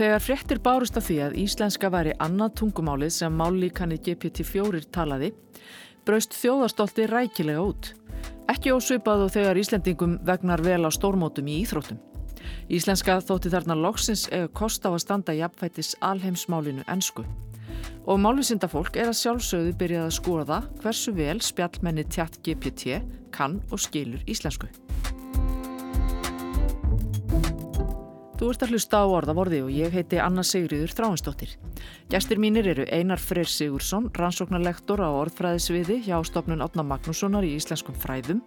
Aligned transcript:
Þegar 0.00 0.22
fréttir 0.24 0.58
bárust 0.64 0.96
af 0.96 1.04
því 1.10 1.16
að 1.20 1.34
íslenska 1.42 1.88
væri 1.92 2.14
annað 2.24 2.54
tungumálið 2.56 3.10
sem 3.12 3.34
mállíkanni 3.36 3.98
GPT-4 4.00 4.86
talaði, 4.96 5.28
braust 6.08 6.32
þjóðastolti 6.38 7.04
rækilega 7.10 7.60
út. 7.60 7.90
Ekki 8.48 8.72
ósvipað 8.72 9.26
og 9.26 9.34
þegar 9.34 9.60
Íslendingum 9.60 10.14
vegnar 10.24 10.64
vel 10.64 10.88
á 10.88 10.90
stórmótum 10.96 11.50
í 11.52 11.58
íþróttum. 11.66 12.00
Íslenska 12.72 13.18
þótti 13.20 13.52
þarna 13.52 13.76
loksins 13.76 14.24
eða 14.32 14.48
kost 14.56 14.88
á 14.88 14.90
að 14.90 15.02
standa 15.04 15.36
jafnfættis 15.36 15.92
alheimsmálinu 16.00 16.86
ennsku. 16.88 17.26
Og 18.08 18.22
málusindafólk 18.24 18.96
er 18.96 19.12
að 19.12 19.20
sjálfsögðu 19.20 19.74
byrjað 19.82 20.06
að 20.06 20.16
skoða 20.16 20.62
hversu 20.80 21.12
vel 21.12 21.42
spjallmenni 21.44 22.08
tjatt 22.08 22.40
GPT 22.40 23.02
kann 23.36 23.60
og 23.68 23.84
skilur 23.84 24.24
íslensku. 24.24 24.72
Þú 28.40 28.46
ert 28.48 28.62
að 28.64 28.70
hlusta 28.72 29.02
á 29.04 29.12
orðavorði 29.12 29.58
og 29.66 29.74
ég 29.76 29.92
heiti 29.92 30.16
Anna 30.16 30.40
Sigriður 30.40 30.94
Þráinsdóttir. 30.96 31.50
Gæstir 32.08 32.38
mínir 32.40 32.70
eru 32.72 32.86
Einar 32.88 33.20
Freyr 33.20 33.44
Sigursson, 33.44 34.06
rannsóknarlektor 34.16 35.02
á 35.04 35.12
orðfræðisviði 35.12 35.98
hjá 36.06 36.16
stopnun 36.24 36.64
Átna 36.64 36.80
Magnússonar 36.88 37.44
í 37.44 37.52
Íslenskum 37.58 38.00
fræðum 38.00 38.40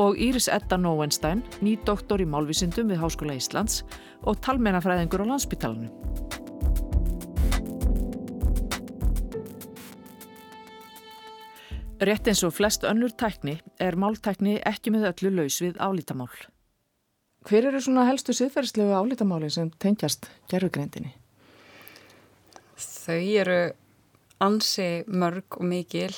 og 0.00 0.16
Íris 0.16 0.48
Edda 0.48 0.80
Nóenstein, 0.80 1.44
ný 1.60 1.76
doktor 1.84 2.24
í 2.24 2.30
málvísindum 2.30 2.88
við 2.88 3.04
Háskóla 3.04 3.36
Íslands 3.36 3.82
og 4.24 4.40
talmennafræðingur 4.48 5.28
á 5.28 5.36
landsbytalanum. 5.36 5.92
Rétt 12.00 12.32
eins 12.32 12.46
og 12.48 12.56
flest 12.56 12.88
önnur 12.88 13.12
tækni 13.12 13.60
er 13.76 14.00
máltækni 14.00 14.62
ekki 14.64 14.96
með 14.96 15.10
öllu 15.12 15.42
laus 15.42 15.60
við 15.60 15.76
álítamál. 15.76 16.32
Hver 17.48 17.70
eru 17.70 17.80
svona 17.80 18.04
helstu 18.04 18.34
siðferðslegu 18.36 18.92
álítamáli 18.92 19.48
sem 19.48 19.70
tengjast 19.80 20.26
gerfugrindinni? 20.52 21.14
Þau 22.76 23.22
eru 23.40 23.60
ansi 24.44 24.88
mörg 25.08 25.56
og 25.56 25.64
mikil. 25.64 26.12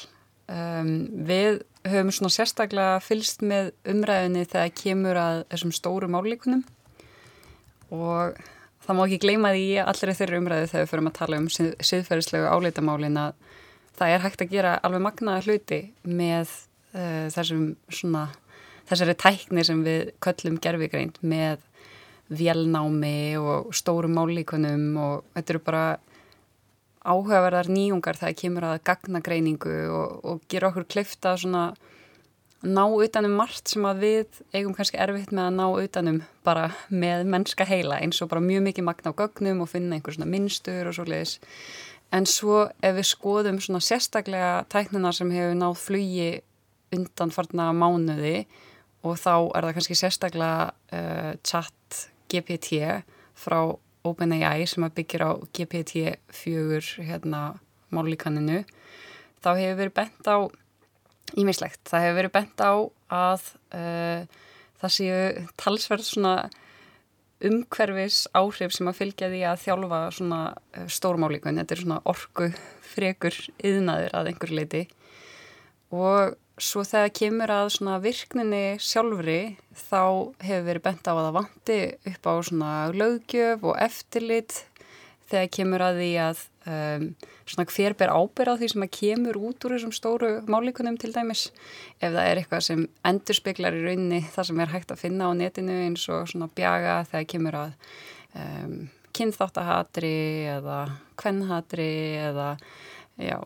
Um, 0.51 1.07
við 1.29 1.61
höfum 1.87 2.11
svona 2.11 2.35
sérstaklega 2.35 2.97
fylst 3.05 3.45
með 3.47 3.71
umræðinni 3.89 4.43
þegar 4.51 4.73
kemur 4.81 5.21
að 5.21 5.45
þessum 5.53 5.75
stóru 5.77 6.09
málíkunum 6.11 6.65
og 7.95 8.41
það 8.83 8.99
má 8.99 9.05
ekki 9.05 9.21
gleyma 9.23 9.55
því 9.55 9.69
allir 9.85 10.15
þeirri 10.19 10.41
umræði 10.43 10.69
þegar 10.73 10.85
við 10.85 10.91
förum 10.91 11.11
að 11.13 11.17
tala 11.21 11.39
um 11.39 11.49
sið, 11.55 11.71
siðferðslegu 11.79 12.51
álítamálin 12.51 13.23
að 13.23 13.39
það 14.01 14.17
er 14.17 14.25
hægt 14.27 14.43
að 14.43 14.53
gera 14.57 14.77
alveg 14.83 15.07
magnaða 15.07 15.47
hluti 15.47 15.81
með 16.03 16.51
uh, 16.99 17.31
þessum 17.31 17.65
svona 17.87 18.27
þessari 18.91 19.17
tækni 19.19 19.65
sem 19.67 19.83
við 19.87 20.13
köllum 20.23 20.61
gerfigreint 20.63 21.19
með 21.23 21.63
vélnámi 22.31 23.39
og 23.41 23.75
stórum 23.75 24.15
málíkunum 24.15 24.87
og 25.03 25.27
þetta 25.35 25.55
eru 25.55 25.63
bara 25.67 25.85
áhugaverðar 27.01 27.71
nýjungar 27.73 28.19
það 28.21 28.37
kemur 28.43 28.67
að 28.69 28.83
gagnagreiningu 28.87 29.77
og, 29.89 30.19
og 30.25 30.43
gera 30.53 30.69
okkur 30.71 30.87
klifta 30.91 31.35
svona 31.41 31.71
ná 32.61 32.83
utanum 32.93 33.39
margt 33.41 33.73
sem 33.73 33.87
að 33.89 34.03
við 34.05 34.41
eigum 34.53 34.75
kannski 34.77 35.01
erfitt 35.01 35.33
með 35.33 35.47
að 35.47 35.55
ná 35.57 35.65
utanum 35.81 36.19
bara 36.45 36.67
með 36.93 37.25
mennska 37.33 37.65
heila 37.65 38.03
eins 38.05 38.21
og 38.21 38.29
bara 38.29 38.45
mjög 38.45 38.67
mikið 38.69 38.87
magna 38.87 39.15
á 39.17 39.19
gögnum 39.23 39.63
og 39.65 39.71
finna 39.73 39.97
einhver 39.97 40.17
svona 40.17 40.29
minnstur 40.29 40.91
og 40.91 40.97
svo 40.97 41.07
leiðis 41.09 41.39
en 42.13 42.29
svo 42.29 42.67
ef 42.85 42.99
við 42.99 43.09
skoðum 43.09 43.63
svona 43.65 43.81
sérstaklega 43.81 44.67
tæknina 44.69 45.13
sem 45.17 45.33
hefur 45.33 45.57
náð 45.57 45.79
flugi 45.81 46.31
undan 46.93 47.33
farna 47.33 47.71
mánuði 47.73 48.45
og 49.07 49.17
þá 49.17 49.35
er 49.57 49.67
það 49.67 49.77
kannski 49.79 49.99
sérstaklega 49.99 50.71
uh, 50.97 51.33
chat 51.47 52.01
GPT 52.31 52.81
frá 53.39 53.61
OpenAI 54.07 54.65
sem 54.69 54.85
að 54.87 54.97
byggja 55.01 55.29
á 55.29 55.33
GPT-4 55.57 57.05
hérna 57.09 57.43
mállíkaninu 57.93 58.63
þá 59.41 59.51
hefur 59.57 59.79
verið 59.81 59.97
bent 59.97 60.31
á 60.31 60.39
ímislegt, 61.39 61.83
það 61.89 62.07
hefur 62.07 62.19
verið 62.21 62.35
bent 62.37 62.65
á 62.65 62.73
að 63.11 63.45
uh, 63.77 64.25
það 64.81 64.95
séu 64.97 65.47
talsverð 65.61 66.07
svona 66.07 66.35
umhverfis 67.41 68.27
áhrif 68.37 68.75
sem 68.77 68.89
að 68.91 68.99
fylgja 68.99 69.31
því 69.33 69.43
að 69.49 69.63
þjálfa 69.65 70.01
svona 70.17 70.41
uh, 70.53 70.87
stórmálíkun, 70.93 71.61
þetta 71.61 71.77
er 71.77 71.83
svona 71.85 72.01
orgu 72.11 72.51
frekur 72.91 73.37
yðnaður 73.65 74.17
að 74.19 74.33
einhver 74.33 74.55
leiti 74.57 74.85
og 75.91 76.37
Svo 76.61 76.83
þegar 76.85 77.13
kemur 77.17 77.51
að 77.55 78.03
virkninni 78.05 78.65
sjálfri 78.85 79.57
þá 79.73 80.03
hefur 80.45 80.67
verið 80.67 80.85
bent 80.85 81.09
á 81.09 81.13
að 81.15 81.23
það 81.23 81.37
vanti 81.39 81.79
upp 82.11 82.29
á 82.29 82.35
lögjöf 82.93 83.65
og 83.65 83.79
eftirlit 83.81 84.59
þegar 85.31 85.49
kemur 85.57 85.85
að 85.87 86.01
því 86.03 86.11
að 86.21 86.43
um, 86.75 87.07
hver 87.71 87.97
ber 87.97 88.13
ábyrð 88.13 88.53
á 88.53 88.59
því 88.61 88.69
sem 88.75 88.85
að 88.85 88.93
kemur 88.99 89.41
út 89.41 89.65
úr 89.65 89.75
þessum 89.77 89.95
stóru 89.97 90.31
málíkunum 90.51 90.99
til 91.01 91.15
dæmis. 91.15 91.49
Ef 91.97 92.13
það 92.13 92.23
er 92.27 92.43
eitthvað 92.43 92.67
sem 92.67 92.87
endur 93.09 93.39
speklar 93.41 93.77
í 93.79 93.83
rauninni 93.87 94.21
það 94.29 94.51
sem 94.51 94.61
er 94.61 94.73
hægt 94.75 94.93
að 94.93 95.03
finna 95.07 95.31
á 95.31 95.39
netinu 95.41 95.81
eins 95.87 96.07
og 96.13 96.29
svona 96.29 96.51
bjaga 96.53 97.01
þegar 97.11 97.29
kemur 97.33 97.61
að 97.65 97.75
um, 98.37 98.79
kynþáttahatri 99.17 100.17
eða 100.59 100.81
kvennhatri 101.21 101.93
eða 102.21 102.55
já 103.21 103.39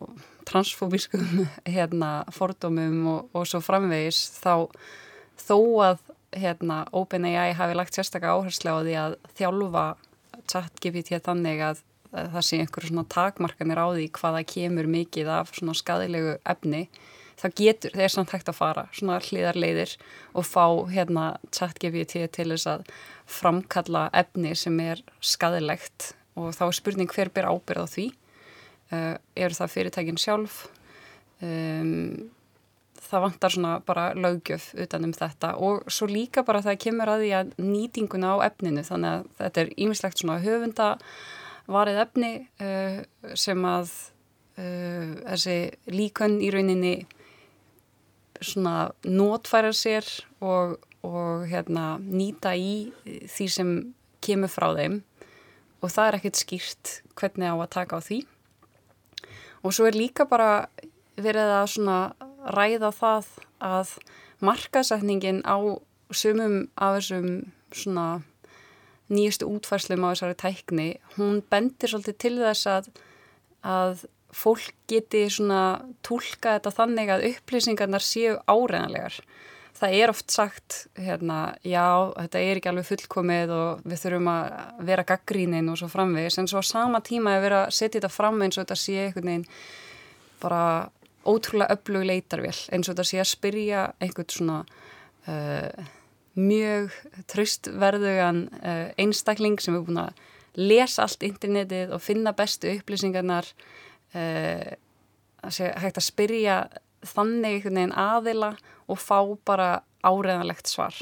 transfóbískum 0.48 1.46
hérna, 1.66 2.24
fordómum 2.32 3.06
og, 3.08 3.30
og 3.34 3.46
svo 3.48 3.60
framvegis 3.64 4.26
þá 4.42 4.68
þó 5.40 5.58
að 5.84 6.04
hérna, 6.34 6.84
OpenAI 6.92 7.54
hafi 7.56 7.76
lagt 7.78 7.96
sérstaklega 7.96 8.34
áherslu 8.36 8.74
á 8.74 8.78
því 8.82 8.94
að 9.00 9.16
þjálfa 9.38 9.84
chat-GPT 10.50 11.20
þannig 11.24 11.62
að, 11.64 11.82
að 12.12 12.30
það 12.34 12.46
sé 12.48 12.60
einhverju 12.60 12.92
svona 12.92 13.06
takmarkanir 13.14 13.80
á 13.80 13.86
því 13.94 14.08
hvaða 14.18 14.46
kemur 14.54 14.90
mikið 14.90 15.30
af 15.38 15.54
svona 15.56 15.76
skadilegu 15.78 16.36
efni 16.42 16.88
þá 17.40 17.46
getur, 17.58 17.94
þeir 17.94 18.12
samt 18.12 18.34
hægt 18.34 18.50
að 18.50 18.58
fara 18.60 18.84
svona 18.94 19.20
hlýðarleiðir 19.22 19.94
og 20.34 20.46
fá 20.46 20.66
hérna 20.90 21.30
chat-GPT 21.54 22.28
til 22.34 22.50
þess 22.52 22.68
að 22.70 22.84
framkalla 23.30 24.08
efni 24.14 24.54
sem 24.58 24.76
er 24.84 25.02
skadilegt 25.24 26.12
og 26.38 26.52
þá 26.54 26.66
er 26.68 26.78
spurning 26.78 27.10
hver 27.10 27.32
ber 27.34 27.48
ábyrð 27.50 27.86
á 27.86 27.88
því 27.90 28.06
uh, 28.92 29.14
eru 29.36 29.56
það 29.56 29.74
fyrirtækin 29.76 30.20
sjálf? 30.20 30.64
Um, 31.44 32.30
það 33.04 33.24
vantar 33.26 33.52
svona 33.52 33.72
bara 33.86 34.06
lögjöf 34.16 34.72
utan 34.80 35.08
um 35.08 35.14
þetta. 35.14 35.54
Og 35.60 35.84
svo 35.92 36.08
líka 36.10 36.44
bara 36.46 36.62
það 36.64 36.80
kemur 36.86 37.12
að 37.12 37.24
því 37.24 37.32
að 37.38 37.52
nýtinguna 37.62 38.34
á 38.34 38.36
efninu 38.48 38.84
þannig 38.86 39.10
að 39.10 39.26
þetta 39.42 39.62
er 39.62 39.72
ímislegt 39.86 40.20
svona 40.20 40.40
höfunda 40.44 40.88
varið 41.70 42.00
efni 42.04 42.32
uh, 42.64 43.02
sem 43.38 43.68
að 43.68 43.92
uh, 44.58 45.12
þessi 45.24 45.58
líkön 45.92 46.40
í 46.44 46.50
rauninni 46.54 46.96
svona 48.44 48.90
notfæra 49.06 49.72
sér 49.72 50.04
og, 50.44 50.76
og 51.06 51.46
hérna 51.48 51.94
nýta 52.02 52.52
í 52.58 52.92
því 53.04 53.48
sem 53.48 53.74
kemur 54.24 54.52
frá 54.52 54.72
þeim. 54.76 55.02
Og 55.84 55.92
það 55.92 56.06
er 56.08 56.18
ekkert 56.18 56.40
skýrt 56.40 56.94
hvernig 57.20 57.52
á 57.52 57.56
að 57.56 57.72
taka 57.76 58.00
á 58.00 58.04
því 58.04 58.24
Og 59.64 59.72
svo 59.72 59.88
er 59.88 59.96
líka 59.96 60.26
bara 60.28 60.68
verið 61.16 61.52
að 61.56 61.70
svona 61.72 61.98
ræða 62.52 62.90
það 62.92 63.28
að 63.64 63.94
markasetningin 64.44 65.40
á 65.48 65.56
sumum 66.12 66.66
af 66.76 66.98
þessum 66.98 67.28
svona 67.74 68.06
nýjastu 69.12 69.48
útfærslum 69.48 70.04
á 70.04 70.12
þessari 70.12 70.36
tækni, 70.40 70.88
hún 71.16 71.40
bendir 71.50 71.90
svolítið 71.90 72.18
til 72.20 72.34
þess 72.40 72.68
að, 72.70 72.90
að 73.64 74.04
fólk 74.34 74.72
geti 74.90 75.24
svona 75.30 75.84
tólka 76.06 76.56
þetta 76.56 76.72
þannig 76.74 77.12
að 77.12 77.26
upplýsingarnar 77.30 78.04
séu 78.04 78.38
áreðanlegar. 78.50 79.20
Það 79.74 79.94
er 79.98 80.10
oft 80.12 80.30
sagt, 80.30 80.76
hérna, 80.94 81.38
já, 81.66 82.12
þetta 82.14 82.40
er 82.40 82.58
ekki 82.60 82.70
alveg 82.70 82.86
fullkomið 82.86 83.52
og 83.56 83.80
við 83.82 84.02
þurfum 84.04 84.28
að 84.30 84.84
vera 84.86 85.06
gaggrínin 85.08 85.70
og 85.72 85.80
svo 85.80 85.88
framvegis, 85.90 86.38
en 86.38 86.48
svo 86.50 86.62
á 86.62 86.64
sama 86.68 87.00
tíma 87.02 87.32
er 87.34 87.42
verið 87.42 87.62
að 87.64 87.74
setja 87.74 87.98
þetta 87.98 88.12
fram 88.14 88.38
eins 88.44 88.58
og 88.58 88.62
þetta 88.62 88.78
sé 88.78 88.94
einhvern 89.02 89.30
veginn 89.32 89.48
bara 90.44 90.62
ótrúlega 91.26 91.74
öflug 91.74 92.06
leitarvél, 92.06 92.54
eins 92.70 92.86
og 92.86 92.94
þetta 92.94 93.08
sé 93.08 93.20
að 93.24 93.30
spyrja 93.32 93.82
einhvern 94.04 94.30
svona 94.36 94.60
uh, 95.26 95.90
mjög 96.38 96.94
tröstverðugan 97.34 98.40
uh, 98.60 98.86
einstakling 99.00 99.58
sem 99.62 99.74
er 99.74 99.84
búin 99.86 100.02
að 100.04 100.22
lesa 100.54 101.02
allt 101.08 101.26
internetið 101.26 101.94
og 101.96 102.02
finna 102.02 102.34
bestu 102.36 102.70
upplýsingarnar 102.76 103.50
uh, 104.14 104.70
að 105.44 105.56
sé 105.58 105.70
hægt 105.82 105.98
að 106.00 106.08
spyrja 106.08 106.58
þannig 107.08 107.58
einhvern 107.58 107.80
veginn 107.80 107.96
aðila 108.04 108.52
og 108.90 109.00
fá 109.00 109.18
bara 109.46 109.68
áreðanlegt 110.04 110.70
svar. 110.70 110.96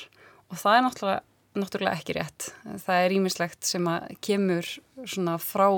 Og 0.53 0.61
það 0.61 0.79
er 0.79 0.87
náttúrulega, 0.87 1.21
náttúrulega 1.59 1.99
ekki 1.99 2.17
rétt. 2.19 2.49
Það 2.85 3.05
er 3.05 3.17
ímislegt 3.19 3.69
sem 3.69 3.89
að 3.91 4.09
kemur 4.25 4.73
svona 5.03 5.39
frá 5.43 5.69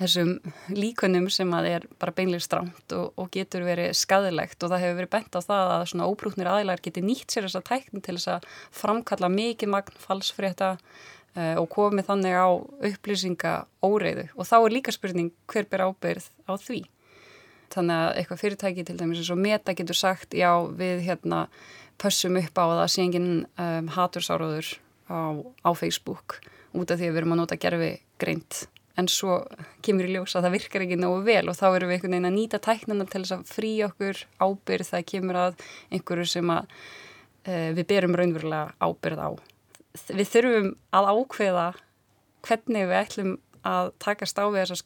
þessum 0.00 0.36
líkunum 0.74 1.28
sem 1.30 1.50
að 1.54 1.68
er 1.70 1.84
bara 2.02 2.14
beinlega 2.14 2.42
strámt 2.42 2.94
og, 2.96 3.12
og 3.20 3.28
getur 3.34 3.64
verið 3.66 3.92
skadilegt 3.98 4.62
og 4.64 4.72
það 4.72 4.82
hefur 4.82 4.96
verið 5.00 5.12
bent 5.12 5.38
á 5.38 5.40
það 5.44 5.74
að 5.74 5.84
svona 5.92 6.08
óbrúknir 6.10 6.50
aðilar 6.50 6.82
geti 6.82 7.04
nýtt 7.04 7.34
sér 7.34 7.46
þessa 7.46 7.62
tækni 7.68 8.02
til 8.02 8.16
þess 8.16 8.32
að 8.34 8.48
framkalla 8.74 9.30
mikið 9.30 9.70
magn 9.70 10.00
falsfrétta 10.02 10.72
uh, 10.74 11.54
og 11.60 11.68
komið 11.76 12.08
þannig 12.10 12.38
á 12.38 12.48
upplýsinga 12.90 13.54
óreiðu 13.86 14.26
og 14.34 14.50
þá 14.50 14.56
er 14.58 14.74
líka 14.74 14.94
spurning 14.94 15.30
hver 15.50 15.70
ber 15.70 15.86
ábyrð 15.86 16.26
á 16.50 16.52
því. 16.58 16.82
Þannig 17.74 18.00
að 18.00 18.18
eitthvað 18.20 18.42
fyrirtæki 18.42 18.84
til 18.86 18.98
dæmis 19.00 19.22
eins 19.22 19.32
og 19.34 19.40
Meta 19.42 19.74
getur 19.74 19.98
sagt 19.98 20.36
já 20.36 20.50
við 20.78 21.02
hérna 21.08 21.46
pössum 22.00 22.38
upp 22.38 22.58
á 22.58 22.64
það 22.64 22.82
að 22.84 22.92
sé 22.94 23.02
enginn 23.04 23.32
um, 23.58 23.90
hatursáróður 23.94 24.70
á, 25.10 25.18
á 25.62 25.70
Facebook 25.74 26.40
út 26.74 26.90
af 26.90 26.98
því 26.98 27.08
að 27.08 27.12
við 27.14 27.20
erum 27.22 27.34
að 27.34 27.42
nota 27.42 27.58
gerfi 27.60 27.90
greint 28.22 28.64
en 28.98 29.08
svo 29.10 29.40
kemur 29.84 30.06
í 30.06 30.14
ljós 30.14 30.36
að 30.36 30.46
það 30.46 30.54
virkar 30.56 30.84
ekki 30.84 30.98
nógu 30.98 31.22
vel 31.26 31.48
og 31.50 31.56
þá 31.58 31.64
erum 31.72 31.90
við 31.90 31.96
einhvern 31.96 32.14
veginn 32.14 32.28
að 32.28 32.36
nýta 32.36 32.60
tæknana 32.62 33.06
til 33.10 33.22
þess 33.24 33.36
að 33.36 33.48
frí 33.50 33.72
okkur 33.88 34.20
ábyrð 34.38 34.90
það 34.90 35.08
kemur 35.10 35.40
að 35.40 35.64
einhverju 35.90 36.28
sem 36.30 36.52
að 36.54 36.68
uh, 36.68 37.70
við 37.74 37.88
berum 37.90 38.14
raunverulega 38.18 38.74
ábyrð 38.78 39.24
á. 39.26 39.30
Við 40.10 40.30
þurfum 40.30 40.70
að 40.94 41.10
ákveða 41.10 41.66
hvernig 42.44 42.88
við 42.90 43.00
ætlum 43.00 43.34
að 43.64 43.92
takast 44.02 44.36
á 44.36 44.44
við 44.44 44.60
þessar 44.62 44.80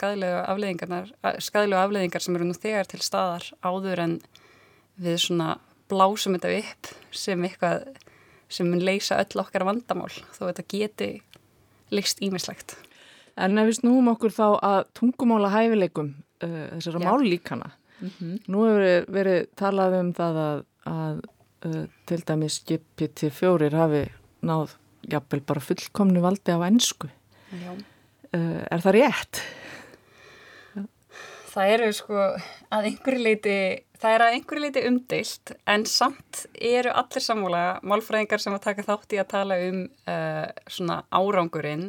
skæðilegu 1.42 1.78
afleðingar 1.78 2.22
sem 2.22 2.36
eru 2.38 2.46
nú 2.46 2.56
þegar 2.56 2.88
til 2.90 3.00
staðar 3.02 3.48
áður 3.66 4.04
en 4.04 4.14
við 5.02 5.18
svona 5.24 5.56
blásum 5.90 6.36
þetta 6.36 6.52
upp 6.60 6.92
sem 7.16 7.46
eitthvað 7.48 7.88
sem 8.52 8.68
mun 8.70 8.84
leysa 8.84 9.18
öll 9.20 9.42
okkar 9.42 9.66
vandamál 9.68 10.12
þó 10.36 10.46
þetta 10.46 10.66
geti 10.70 11.10
leikst 11.92 12.22
ímislegt. 12.24 12.76
En 13.38 13.58
ef 13.60 13.68
við 13.68 13.80
snúum 13.80 14.12
okkur 14.12 14.34
þá 14.34 14.46
að 14.56 14.78
tungumála 14.98 15.50
hæfileikum 15.52 16.14
uh, 16.44 16.64
þessara 16.76 17.02
mállíkana 17.02 17.70
mm 17.72 18.10
-hmm. 18.14 18.40
nú 18.46 18.64
hefur 18.66 19.12
verið 19.14 19.46
talað 19.56 20.00
um 20.00 20.12
það 20.14 20.40
að, 20.46 20.64
að 20.86 21.20
uh, 21.66 21.84
til 22.06 22.22
dæmis 22.26 22.62
GPT-4 22.68 23.70
hafi 23.74 24.08
náð 24.42 24.78
jafnvel 25.02 25.40
bara 25.40 25.60
fullkomnu 25.60 26.20
valdi 26.20 26.54
á 26.54 26.58
ennsku 26.66 27.08
Já 27.48 27.72
er 28.36 28.82
það 28.84 28.96
rétt? 28.98 29.42
Það 31.48 31.72
eru 31.74 31.86
sko 31.96 32.16
að 32.70 32.86
einhverju 32.90 33.24
leiti, 33.24 33.56
það 33.98 34.14
er 34.14 34.24
að 34.24 34.34
einhverju 34.36 34.62
leiti 34.62 34.82
umdeilt 34.86 35.52
en 35.72 35.86
samt 35.88 36.44
eru 36.54 36.92
allir 36.92 37.24
sammála 37.24 37.62
málfræðingar 37.88 38.42
sem 38.42 38.54
að 38.54 38.66
taka 38.68 38.84
þátt 38.86 39.16
í 39.16 39.20
að 39.22 39.30
tala 39.32 39.58
um 39.64 39.80
uh, 40.10 40.46
svona 40.70 41.00
árangurinn 41.08 41.88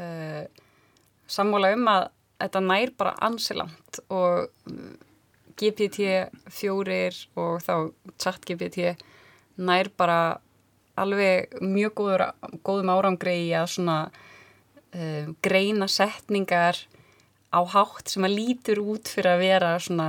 uh, 0.00 0.44
sammála 1.30 1.74
um 1.76 1.90
að 1.92 2.08
þetta 2.42 2.64
nær 2.64 2.94
bara 2.98 3.14
ansilant 3.28 4.00
og 4.12 4.48
GPT-4 5.60 6.98
og 7.38 7.62
þá 7.62 7.74
chat 8.18 8.48
GPT 8.48 8.96
nær 9.62 9.90
bara 9.94 10.40
alveg 10.98 11.54
mjög 11.62 11.94
góður, 11.98 12.24
góðum 12.66 12.92
árangri 12.94 13.36
í 13.46 13.50
að 13.54 13.70
svona 13.76 13.98
um, 14.94 15.34
greina 15.44 15.88
setningar 15.90 16.80
á 17.54 17.60
hátt 17.74 18.10
sem 18.10 18.26
að 18.26 18.36
lítur 18.38 18.80
út 18.82 19.10
fyrir 19.10 19.34
að 19.34 19.44
vera 19.44 19.74
svona 19.82 20.08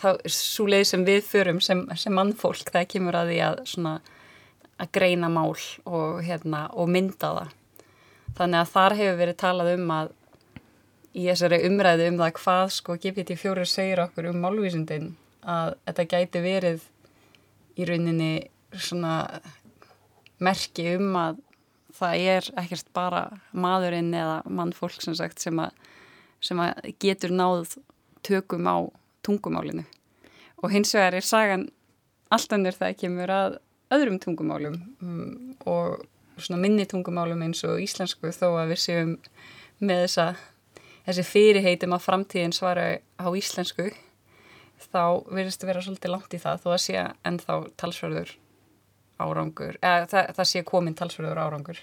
þá, 0.00 0.10
svo 0.28 0.66
leið 0.68 0.84
sem 0.90 1.06
við 1.06 1.22
förum 1.26 1.62
sem, 1.64 1.84
sem 1.96 2.14
mannfólk, 2.16 2.70
það 2.72 2.90
kemur 2.94 3.18
að 3.18 3.32
því 3.32 3.40
að 3.46 3.62
svona 3.72 3.94
að 4.76 4.92
greina 4.92 5.30
mál 5.32 5.54
og, 5.54 6.20
hérna, 6.24 6.66
og 6.76 6.90
mynda 6.92 7.32
það. 7.38 7.54
Þannig 8.36 8.60
að 8.60 8.72
þar 8.74 8.96
hefur 8.98 9.20
verið 9.22 9.38
talað 9.40 9.70
um 9.76 9.92
að 9.94 10.10
í 11.16 11.24
þessari 11.30 11.62
umræðu 11.70 12.10
um 12.10 12.18
það 12.20 12.34
hvað 12.36 12.66
sko 12.76 12.98
GPT-4 13.00 13.64
segir 13.70 14.02
okkur 14.04 14.28
um 14.32 14.42
málvísindin 14.44 15.14
að 15.48 15.76
þetta 15.86 16.06
gæti 16.10 16.42
verið 16.44 16.84
í 17.76 17.86
rauninni 17.88 18.32
svona 18.76 19.14
merki 20.44 20.90
um 20.98 21.16
að 21.16 21.40
það 21.96 22.24
er 22.36 22.48
ekkert 22.62 22.90
bara 22.96 23.22
maðurinn 23.52 24.12
eða 24.14 24.40
mannfólk 24.48 25.00
sem 25.02 25.16
sagt 25.18 25.42
sem 25.42 25.58
að, 25.62 25.72
sem 26.44 26.60
að 26.62 26.90
getur 27.02 27.34
náð 27.34 27.76
tökum 28.26 28.68
á 28.68 28.76
tungumálinu. 29.26 29.86
Og 30.62 30.72
hins 30.72 30.94
vegar 30.96 31.16
er 31.18 31.26
sagan 31.26 31.68
alltaf 32.32 32.60
nýr 32.60 32.76
það 32.76 32.98
kemur 33.02 33.32
að 33.32 33.58
öðrum 33.94 34.18
tungumálum 34.22 34.80
um, 35.02 35.54
og 35.68 36.02
svona 36.36 36.60
minni 36.60 36.86
tungumálum 36.88 37.44
eins 37.46 37.62
og 37.66 37.80
íslensku 37.82 38.32
þó 38.34 38.48
að 38.56 38.74
við 38.74 38.82
séum 38.82 39.12
með 39.78 40.06
þessa 40.06 40.26
þessi 41.06 41.26
fyrirheitum 41.28 41.94
að 41.94 42.04
framtíðin 42.06 42.56
svara 42.56 42.88
á 42.98 43.28
íslensku 43.38 43.92
þá 44.90 45.22
verðist 45.30 45.62
að 45.62 45.70
vera 45.70 45.84
svolítið 45.84 46.12
langt 46.12 46.34
í 46.34 46.42
það 46.42 46.64
þó 46.64 46.68
að 46.72 46.82
sé 46.82 47.04
ennþá 47.30 47.58
talsverður 47.80 48.34
árangur, 49.22 49.78
eða 49.80 50.08
það, 50.10 50.34
það 50.36 50.50
sé 50.50 50.62
komin 50.66 50.96
talsverður 50.96 51.40
árangur. 51.40 51.80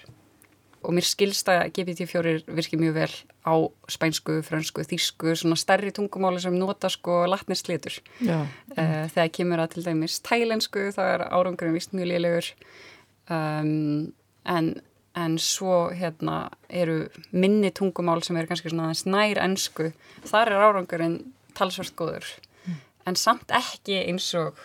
Og 0.84 0.92
mér 0.92 1.06
skilsta 1.08 1.56
GPT-4 1.72 2.34
virkir 2.52 2.80
mjög 2.80 2.96
vel 2.98 3.12
á 3.48 3.54
spænsku, 3.88 4.40
frönsku, 4.44 4.84
þísku 4.84 5.32
svona 5.40 5.56
stærri 5.56 5.92
tungumáli 5.96 6.42
sem 6.44 6.56
nota 6.60 6.90
sko 6.92 7.22
latnislitur 7.30 7.96
uh, 8.26 8.44
þegar 8.76 9.30
kemur 9.32 9.62
að 9.64 9.70
til 9.74 9.86
dæmis 9.86 10.18
tælensku 10.24 10.90
það 10.92 11.14
er 11.14 11.24
árangurinn 11.30 11.76
vist 11.78 11.96
mjög 11.96 12.10
liðlegur 12.12 12.50
um, 13.32 14.12
en, 14.44 14.70
en 15.16 15.38
svo 15.40 15.88
hérna 15.96 16.50
eru 16.68 17.06
minni 17.32 17.72
tungumál 17.72 18.20
sem 18.24 18.36
eru 18.36 18.52
kannski 18.52 18.74
svona 18.74 18.92
snær 18.98 19.40
ennsku, 19.40 19.88
þar 20.28 20.52
er 20.52 20.68
árangurinn 20.68 21.18
talsvart 21.56 21.96
góður. 21.96 22.28
Mm. 22.68 22.78
en 23.08 23.20
samt 23.24 23.56
ekki 23.56 24.02
eins 24.04 24.28
og 24.36 24.60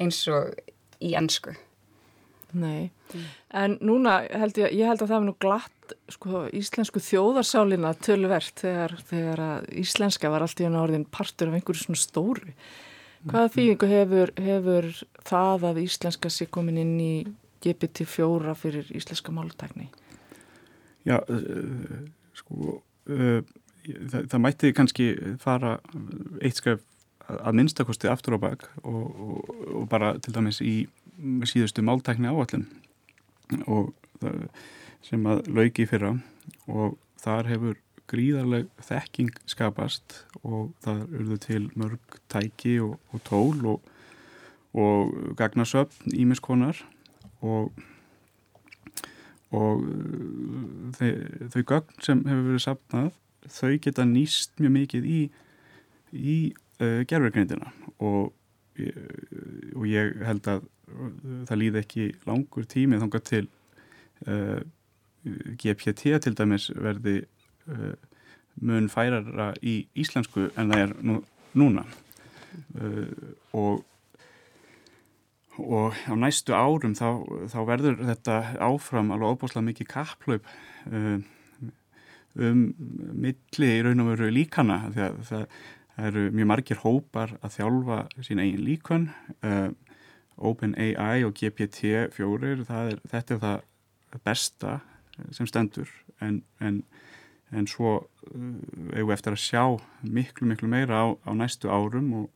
eins 0.00 0.24
og 0.32 0.56
í 0.98 1.14
ennsku 1.14 1.54
Nei, 2.58 2.90
mm. 3.14 3.26
en 3.62 3.76
núna 3.84 4.20
held 4.26 4.58
ég, 4.58 4.72
ég 4.80 4.88
held 4.90 5.04
að 5.04 5.12
það 5.12 5.16
er 5.18 5.26
nú 5.28 5.34
glatt 5.42 5.94
sko, 6.10 6.44
íslensku 6.56 7.02
þjóðarsálina 7.02 7.92
tölvert 8.02 8.62
þegar, 8.64 8.96
þegar 9.10 9.42
að 9.46 9.68
íslenska 9.82 10.30
var 10.32 10.46
allt 10.46 10.62
í 10.62 10.66
enn 10.66 10.78
orðin 10.80 11.06
partur 11.10 11.50
af 11.50 11.58
einhverju 11.58 11.84
svona 11.84 12.00
stóri. 12.00 12.54
Hvaða 13.26 13.46
mm. 13.46 13.54
þýðingu 13.56 13.90
hefur, 13.90 14.34
hefur 14.40 14.90
það 15.28 15.66
að 15.70 15.82
íslenska 15.84 16.32
sé 16.32 16.48
komin 16.50 16.80
inn 16.82 16.94
í 17.00 17.14
GPT-4 17.64 18.54
fyrir 18.58 18.92
íslenska 18.96 19.34
málutækni? 19.36 19.90
Já, 21.06 21.18
uh, 21.20 21.98
sko, 22.36 22.80
uh, 23.12 23.40
það, 23.84 24.30
það 24.32 24.38
mætti 24.46 24.72
kannski 24.76 25.10
fara 25.42 25.78
eitt 26.40 26.60
skaf 26.60 26.86
að 27.30 27.56
minnstakosti 27.60 28.08
aftur 28.10 28.36
á 28.36 28.38
bak 28.42 28.64
og, 28.82 29.04
og, 29.06 29.50
og 29.80 29.84
bara 29.90 30.14
til 30.22 30.34
dæmis 30.34 30.60
í 30.64 30.74
síðustu 31.48 31.84
máltækni 31.86 32.30
áallin 32.30 32.66
og 33.66 33.94
sem 35.04 35.24
að 35.28 35.46
lauki 35.56 35.86
fyrra 35.88 36.14
og 36.68 36.98
þar 37.20 37.48
hefur 37.50 37.78
gríðarleg 38.10 38.68
þekking 38.82 39.30
skapast 39.48 40.24
og 40.42 40.72
það 40.84 41.02
urðu 41.20 41.38
til 41.44 41.62
mörg 41.78 42.18
tæki 42.32 42.78
og, 42.82 42.96
og 43.14 43.22
tól 43.26 43.60
og, 43.74 43.92
og 44.74 45.14
gagnasöfn 45.38 46.14
ímiskonar 46.16 46.80
og, 47.40 47.70
og 49.54 49.86
þau, 50.98 51.12
þau 51.54 51.62
gagn 51.74 52.02
sem 52.02 52.24
hefur 52.26 52.48
verið 52.50 52.66
sapnað 52.66 53.12
þau 53.50 53.78
geta 53.86 54.08
nýst 54.08 54.58
mjög 54.60 54.76
mikið 54.76 55.08
í, 55.08 55.20
í 56.12 56.36
uh, 56.82 57.00
gervergrindina 57.08 57.70
og, 57.98 58.34
og 59.76 59.88
ég 59.88 60.18
held 60.26 60.50
að 60.50 60.66
það 61.48 61.60
líði 61.60 61.82
ekki 61.84 62.06
langur 62.28 62.66
tími 62.70 63.00
þángar 63.00 63.24
til 63.26 63.44
uh, 64.26 64.60
GPT 65.60 66.14
til 66.24 66.36
dæmis 66.36 66.70
verði 66.74 67.20
uh, 67.70 67.92
mun 68.60 68.88
færara 68.92 69.52
í 69.62 69.82
íslensku 69.98 70.48
en 70.58 70.72
það 70.72 70.84
er 70.86 70.96
nú, 71.06 71.20
núna. 71.58 71.86
Uh, 72.74 73.06
og 73.52 73.86
og 75.60 75.92
á 76.08 76.16
næstu 76.16 76.54
árum 76.56 76.94
þá, 76.96 77.20
þá 77.52 77.58
verður 77.68 77.98
þetta 78.08 78.36
áfram 78.64 79.10
alveg 79.12 79.34
óbúslega 79.34 79.66
mikið 79.66 79.88
kapplaup 79.90 80.46
um 82.40 82.62
milli 83.20 83.68
í 83.74 83.82
raun 83.84 84.00
og 84.00 84.08
veru 84.14 84.30
líkana 84.32 84.78
því 84.94 85.02
að 85.04 85.18
það, 85.28 85.44
það 85.96 86.08
eru 86.08 86.22
mjög 86.38 86.48
margir 86.54 86.80
hópar 86.80 87.34
að 87.42 87.56
þjálfa 87.58 87.98
sín 88.24 88.40
eigin 88.40 88.64
líkun 88.70 89.06
og 89.42 89.89
OpenAI 90.36 91.24
og 91.26 91.34
GPT-4 91.36 92.64
þetta 92.64 93.34
er 93.34 93.42
það 93.42 93.66
besta 94.24 94.80
sem 95.32 95.46
stendur. 95.46 95.88
En, 96.20 96.42
en, 96.60 96.82
en 97.52 97.68
svo 97.68 97.96
uh, 98.00 98.10
eigum 98.94 99.10
við 99.10 99.16
eftir 99.16 99.36
að 99.36 99.42
sjá 99.44 99.64
miklu 100.02 100.48
miklu 100.50 100.68
meira 100.70 101.04
á, 101.04 101.06
á 101.24 101.30
næstu 101.36 101.70
árum 101.72 102.12
og, 102.22 102.28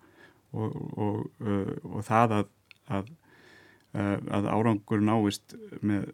og, 0.52 0.78
og, 0.96 1.20
uh, 1.44 1.74
og 1.90 2.06
það 2.06 2.36
að, 2.38 2.50
að, 2.98 3.10
uh, 3.96 4.16
að 4.38 4.50
árangur 4.52 5.04
náist 5.04 5.56
með, 5.80 6.08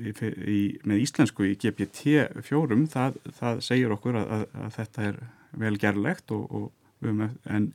í, 0.00 0.60
með 0.84 1.04
íslensku 1.06 1.48
í 1.48 1.56
GPT-4 1.60 2.82
það, 2.92 3.20
það 3.40 3.64
segir 3.68 3.96
okkur 3.96 4.20
að, 4.22 4.46
að 4.52 4.76
þetta 4.78 5.08
er 5.10 5.22
vel 5.62 5.76
gerlegt 5.80 6.32
en, 6.32 7.72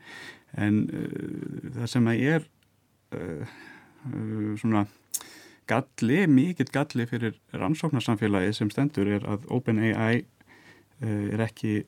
en 0.57 0.77
það 1.75 1.89
sem 1.91 2.07
að 2.09 2.23
er 2.35 2.47
svona 4.61 4.85
galli, 5.67 6.23
mikill 6.31 6.71
galli 6.71 7.05
fyrir 7.09 7.35
rannsóknarsamfélagi 7.55 8.55
sem 8.55 8.71
stendur 8.71 9.09
er 9.17 9.27
að 9.27 9.47
OpenAI 9.53 10.23
uh, 10.23 11.27
er 11.33 11.43
ekki, 11.47 11.85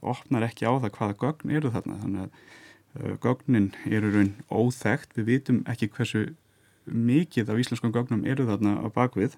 opnar 0.00 0.46
ekki 0.46 0.64
á 0.64 0.72
það 0.80 0.92
hvaða 0.96 1.18
gögn 1.20 1.52
eru 1.58 1.72
þarna. 1.74 1.98
Þannig 2.00 2.22
að 2.24 3.18
gögnin 3.20 3.70
eru 3.84 4.12
raun 4.14 4.32
óþægt, 4.48 5.12
við 5.18 5.26
vitum 5.28 5.58
ekki 5.68 5.90
hversu 5.92 6.22
mikið 6.86 7.50
af 7.52 7.60
íslenskum 7.60 7.92
gögnum 7.92 8.24
eru 8.28 8.46
þarna 8.48 8.78
á 8.80 8.86
bakvið 8.94 9.36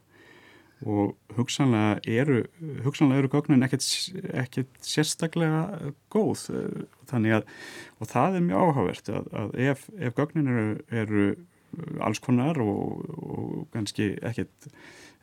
og 0.86 1.16
hugsanlega 1.34 1.98
eru 2.06 2.42
hugsanlega 2.84 3.24
eru 3.24 3.30
gögnin 3.32 3.66
ekkert, 3.66 4.76
sérstaklega 4.84 5.92
góð 6.12 6.44
þannig 7.10 7.40
að 7.40 7.48
og 7.98 8.10
það 8.12 8.38
er 8.38 8.44
mjög 8.46 8.64
áhugavert 8.64 9.10
að, 9.10 9.30
að 9.42 9.56
ef, 9.72 9.88
ef 9.98 10.18
gögnin 10.18 10.52
eru, 10.52 10.68
eru 11.02 11.24
alls 12.04 12.20
konar 12.22 12.58
og, 12.62 13.02
og 13.18 13.66
kannski 13.74 14.12
ekkert, 14.24 14.70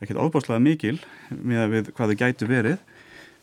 ekkert 0.04 0.20
ábúrslega 0.20 0.62
mikil 0.62 1.00
með 1.32 1.64
að 1.64 1.74
við 1.74 1.90
hvað 1.96 2.12
þau 2.12 2.22
gætu 2.22 2.50
verið 2.50 2.78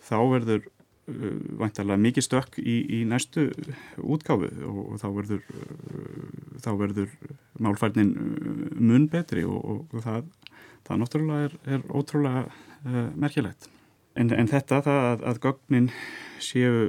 þá 0.03 0.17
verður 0.31 0.61
uh, 0.69 1.41
vantarlega 1.63 2.05
mikið 2.07 2.27
stökk 2.29 2.61
í, 2.63 2.77
í 3.01 3.03
næstu 3.09 3.49
útgáfu 3.99 4.53
og, 4.69 4.83
og 4.85 5.03
þá 5.03 5.09
verður 5.17 5.43
uh, 5.57 6.29
þá 6.63 6.71
verður 6.85 7.17
málfærnin 7.63 8.15
mun 8.79 9.09
betri 9.13 9.47
og, 9.49 9.87
og 9.91 10.05
það, 10.05 10.31
það 10.87 11.03
náttúrulega 11.03 11.49
er, 11.49 11.59
er 11.77 11.85
ótrúlega 11.91 12.47
uh, 12.47 13.05
merkilegt. 13.19 13.69
En, 14.19 14.33
en 14.35 14.51
þetta 14.51 14.83
það 14.85 15.05
að, 15.11 15.27
að 15.31 15.43
gögnin 15.47 15.91
séu 16.43 16.89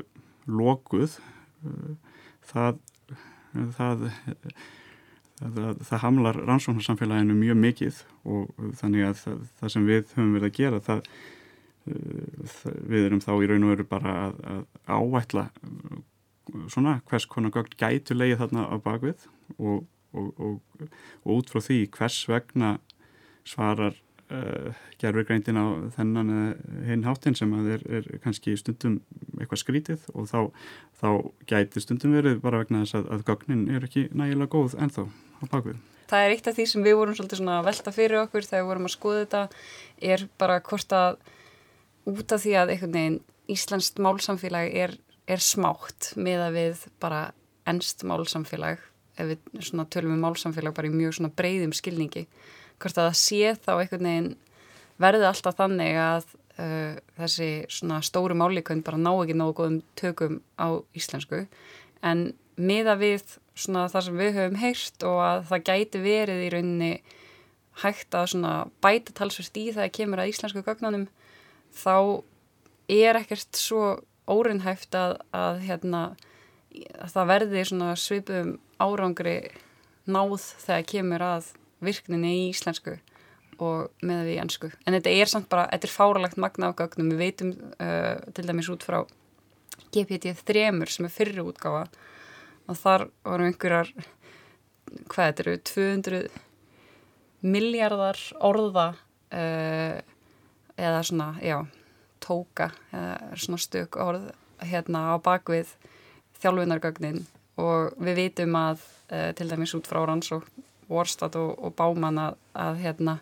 lokuð 0.49 1.19
uh, 1.63 1.93
það 2.49 2.81
það 3.77 4.09
það, 5.39 5.83
það 5.85 6.01
hamlar 6.03 6.39
rannsóknarsamfélaginu 6.47 7.35
mjög 7.37 7.59
mikið 7.61 8.01
og 8.29 8.65
þannig 8.79 9.07
að 9.09 9.21
það, 9.21 9.69
sem 9.75 9.87
við 9.87 10.01
höfum 10.15 10.33
verið 10.37 10.49
að 10.49 10.57
gera 10.57 10.81
það, 10.83 11.03
uh, 11.93 12.73
við 12.89 13.07
erum 13.07 13.23
þá 13.23 13.31
í 13.35 13.51
raun 13.51 13.67
og 13.67 13.73
veru 13.75 13.87
bara 13.91 14.15
að, 14.25 14.41
að 14.55 14.65
áætla 14.87 15.47
svona 16.71 16.99
hvers 17.09 17.27
konar 17.29 17.53
gögn 17.55 17.77
gætu 17.79 18.17
leið 18.17 18.39
þarna 18.41 18.67
á 18.67 18.75
bakvið 18.83 19.27
og, 19.57 19.85
og, 20.11 20.27
og, 20.37 20.87
og 21.23 21.37
út 21.37 21.51
frá 21.51 21.63
því 21.63 21.79
hvers 21.95 22.19
vegna 22.29 22.75
svarar 23.47 23.95
uh, 24.31 24.73
gerfurgreindin 25.01 25.59
á 25.59 25.65
þennan 25.97 26.33
hinn 26.87 27.05
hátinn 27.07 27.37
sem 27.37 27.53
að 27.57 27.71
er, 27.77 27.85
er 27.99 28.09
kannski 28.23 28.55
stundum 28.59 28.99
eitthvað 29.39 29.63
skrítið 29.63 30.07
og 30.13 30.29
þá, 30.31 30.39
þá 31.01 31.09
gæti 31.49 31.83
stundum 31.83 32.15
verið 32.17 32.41
bara 32.43 32.63
vegna 32.63 32.83
þess 32.85 33.01
að, 33.01 33.09
að 33.15 33.25
gögnin 33.31 33.65
er 33.73 33.87
ekki 33.87 34.07
nægilega 34.13 34.53
góð 34.55 34.77
ennþá 34.79 35.07
á 35.09 35.43
bakvið. 35.51 35.81
Það 36.13 36.25
er 36.25 36.33
eitt 36.35 36.47
af 36.49 36.57
því 36.57 36.65
sem 36.69 36.83
við 36.85 36.97
vorum 36.99 37.15
svolítið 37.17 37.39
svona 37.39 37.61
velta 37.65 37.93
fyrir 37.95 38.21
okkur 38.25 38.45
þegar 38.45 38.63
við 38.63 38.71
vorum 38.71 38.89
að 38.89 38.95
skoða 38.97 39.21
þetta 39.23 39.43
er 40.13 40.25
bara 40.41 40.59
hvort 40.67 40.95
að 40.97 41.15
út 42.11 42.35
af 42.35 42.43
því 42.43 42.57
að 42.59 42.73
einhvern 42.73 42.97
veginn 42.97 43.21
Íslandst 43.53 43.99
málsamfélag 43.99 44.69
er, 44.71 44.93
er 45.27 45.41
smátt 45.43 46.13
með 46.15 46.45
að 46.45 46.57
við 46.57 46.83
bara 47.03 47.21
ennst 47.67 48.03
málsamfélag 48.07 48.83
ef 49.19 49.29
við 49.29 49.63
svona 49.67 49.85
tölum 49.91 50.13
við 50.13 50.17
um 50.17 50.23
málsamfélag 50.27 50.75
bara 50.75 50.89
í 50.89 50.93
mjög 50.93 51.17
svona 51.17 51.33
breyðum 51.35 51.73
skilningi 51.75 52.25
hvort 52.83 52.99
að 52.99 53.09
það 53.09 53.19
sé 53.23 53.53
þá 53.63 53.71
einhvern 53.77 54.09
veginn 54.09 54.31
verði 55.01 55.27
alltaf 55.29 55.57
þannig 55.57 55.99
að 55.99 56.27
uh, 56.59 56.93
þessi 57.17 57.49
svona 57.71 58.01
stóru 58.05 58.37
málíkund 58.37 58.85
bara 58.85 58.99
ná 58.99 59.11
ekki 59.13 59.37
nógu 59.37 59.57
góðum 59.61 59.79
tökum 59.99 60.39
á 60.59 60.77
íslensku. 60.97 61.45
En 62.03 62.31
miða 62.59 62.97
við 62.99 63.23
svona 63.57 63.87
það 63.91 64.07
sem 64.07 64.21
við 64.21 64.37
höfum 64.37 64.61
heyrt 64.61 65.05
og 65.07 65.19
að 65.23 65.43
það 65.49 65.67
gæti 65.69 66.03
verið 66.03 66.45
í 66.45 66.51
rauninni 66.53 66.93
hægt 67.81 68.13
að 68.13 68.29
svona 68.33 68.53
bæta 68.83 69.15
talsvert 69.17 69.57
í 69.57 69.67
það 69.73 69.87
að 69.87 69.95
kemur 69.97 70.21
að 70.21 70.31
íslensku 70.33 70.63
gögnunum 70.65 71.07
þá 71.73 72.21
er 72.91 73.17
ekkert 73.17 73.57
svo 73.57 73.95
órinnhæft 74.29 74.93
að, 74.97 75.17
að, 75.35 75.59
hérna, 75.65 76.03
að 77.01 77.15
það 77.15 77.29
verði 77.31 77.65
svona 77.69 77.89
svipum 77.99 78.53
árangri 78.81 79.37
náð 80.05 80.37
þegar 80.65 80.87
kemur 80.93 81.25
að 81.25 81.49
virkninni 81.85 82.31
í 82.37 82.45
íslensku 82.51 82.97
og 83.61 84.05
með 84.05 84.23
því 84.27 84.37
ennsku. 84.43 84.69
En 84.85 84.95
þetta 84.97 85.13
er 85.13 85.29
samt 85.29 85.49
bara, 85.51 85.67
þetta 85.71 85.89
er 85.89 85.93
fáralegt 85.93 86.39
magna 86.41 86.71
á 86.73 86.77
gögnum. 86.77 87.11
Við 87.13 87.21
veitum 87.21 87.53
uh, 87.77 88.17
til 88.33 88.47
dæmis 88.47 88.71
út 88.73 88.85
frá 88.85 89.03
GPT-3 89.93 90.65
sem 90.89 91.07
er 91.07 91.13
fyrri 91.13 91.43
útgáfa 91.43 91.85
og 92.69 92.79
þar 92.79 93.07
voru 93.25 93.47
einhverjar 93.49 93.91
hvað 95.11 95.29
þetta 95.29 95.43
eru, 95.43 95.55
200 95.69 96.21
miljardar 97.43 98.19
orða 98.45 98.87
uh, 98.93 99.97
eða 100.79 101.03
svona, 101.05 101.33
já 101.43 101.57
tóka, 102.23 102.71
eða 102.93 103.37
svona 103.37 103.59
stök 103.59 103.97
orð 103.99 104.29
hérna 104.63 105.09
á 105.11 105.15
bakvið 105.23 105.73
þjálfunargögnin 106.39 107.25
og 107.59 107.97
við 108.01 108.21
vitum 108.21 108.55
að 108.57 108.85
uh, 109.11 109.31
til 109.35 109.49
dæmis 109.51 109.75
út 109.77 109.89
frá 109.89 110.05
Rans 110.07 110.31
og 110.35 110.47
Vorstad 110.89 111.37
og, 111.39 111.55
og 111.57 111.75
Báman 111.77 112.21
að, 112.21 112.37
að 112.53 112.81
hérna 112.83 113.17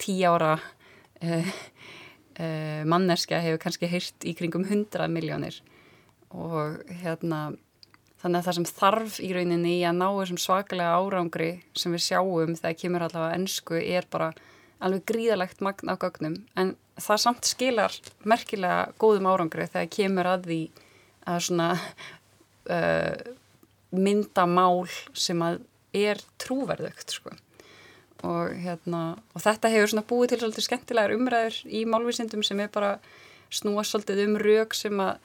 tí 0.00 0.18
ára 0.26 0.56
uh, 0.56 1.52
manneskja 2.84 3.40
hefur 3.44 3.62
kannski 3.62 3.88
heyrt 3.88 4.26
í 4.28 4.34
kringum 4.36 4.66
100 4.68 5.08
miljónir 5.12 5.62
og 6.36 6.82
hérna 7.02 7.54
Þannig 8.26 8.40
að 8.40 8.46
það 8.46 8.56
sem 8.56 8.66
þarf 8.80 9.16
í 9.22 9.28
rauninni 9.36 9.72
í 9.76 9.82
að 9.86 9.98
ná 10.00 10.06
þessum 10.08 10.38
svakalega 10.40 10.94
árangri 10.98 11.50
sem 11.78 11.92
við 11.94 12.02
sjáum 12.08 12.56
þegar 12.56 12.78
kemur 12.80 13.04
allavega 13.06 13.36
ennsku 13.36 13.76
er 13.78 14.08
bara 14.10 14.30
alveg 14.82 15.04
gríðalegt 15.06 15.62
magn 15.62 15.92
á 15.92 15.94
gögnum. 16.00 16.38
En 16.58 16.72
það 16.98 17.20
samt 17.22 17.46
skilar 17.46 17.94
merkilega 18.26 18.88
góðum 18.98 19.28
árangri 19.30 19.68
þegar 19.68 19.92
kemur 19.94 20.30
að 20.32 20.48
því 20.48 20.58
að 21.28 21.44
svona 21.46 21.68
uh, 21.76 23.14
mynda 23.94 24.48
mál 24.50 24.88
sem 25.14 25.46
að 25.46 25.60
er 25.96 26.22
trúverðugt 26.42 27.16
sko. 27.16 27.34
og, 28.26 28.52
hérna, 28.56 29.18
og 29.36 29.44
þetta 29.44 29.70
hefur 29.70 30.04
búið 30.08 30.32
til 30.32 30.40
svolítið 30.40 30.66
skemmtilegar 30.66 31.14
umræður 31.14 31.58
í 31.68 31.84
málvísindum 31.84 32.44
sem 32.44 32.60
er 32.60 32.70
bara 32.72 32.98
snúa 33.52 33.84
svolítið 33.84 34.24
um 34.24 34.38
rauk 34.40 34.74
sem 34.74 35.00
að 35.00 35.18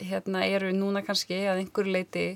hérna 0.00 0.46
eru 0.48 0.72
núna 0.72 1.02
kannski 1.04 1.36
að 1.46 1.62
einhverju 1.64 1.92
leiti 1.92 2.26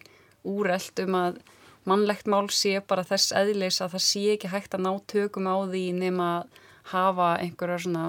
úreld 0.44 1.00
um 1.06 1.16
að 1.18 1.40
mannlegt 1.88 2.28
mál 2.30 2.48
sé 2.52 2.78
bara 2.88 3.04
þess 3.04 3.32
eðlis 3.36 3.80
að 3.84 3.96
það 3.96 4.04
sé 4.06 4.24
ekki 4.34 4.52
hægt 4.52 4.76
að 4.76 4.84
ná 4.86 4.92
tökum 5.10 5.48
á 5.48 5.56
því 5.64 5.84
nema 5.96 6.28
að 6.36 6.60
hafa 6.92 7.30
einhverja 7.40 7.80
svona 7.84 8.04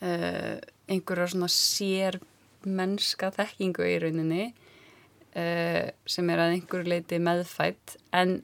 uh, 0.00 0.56
einhverja 0.88 1.30
svona 1.34 1.50
sér 1.52 2.20
mennska 2.64 3.30
þekkingu 3.36 3.86
í 3.88 3.96
rauninni 4.02 4.50
uh, 5.36 5.86
sem 6.06 6.32
er 6.32 6.42
að 6.42 6.56
einhverju 6.56 6.92
leiti 6.94 7.20
meðfætt 7.22 7.96
en 8.16 8.40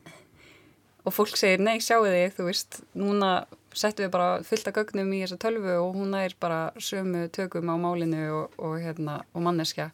og 1.07 1.15
fólk 1.15 1.39
segir 1.39 1.63
nei 1.63 1.79
sjáu 1.79 2.03
þig 2.05 2.35
þú 2.35 2.49
veist 2.49 2.81
núna 2.99 3.47
settum 3.77 4.07
við 4.07 4.13
bara 4.15 4.29
fullt 4.47 4.71
af 4.71 4.77
gögnum 4.79 5.13
í 5.13 5.23
þessa 5.23 5.39
tölvu 5.41 5.75
og 5.79 5.97
hún 5.99 6.15
er 6.19 6.35
bara 6.41 6.61
sömu 6.81 7.27
tökum 7.33 7.69
á 7.69 7.77
málinu 7.81 8.23
og, 8.33 8.57
og, 8.57 8.79
hérna, 8.81 9.21
og 9.37 9.45
manneskja. 9.45 9.91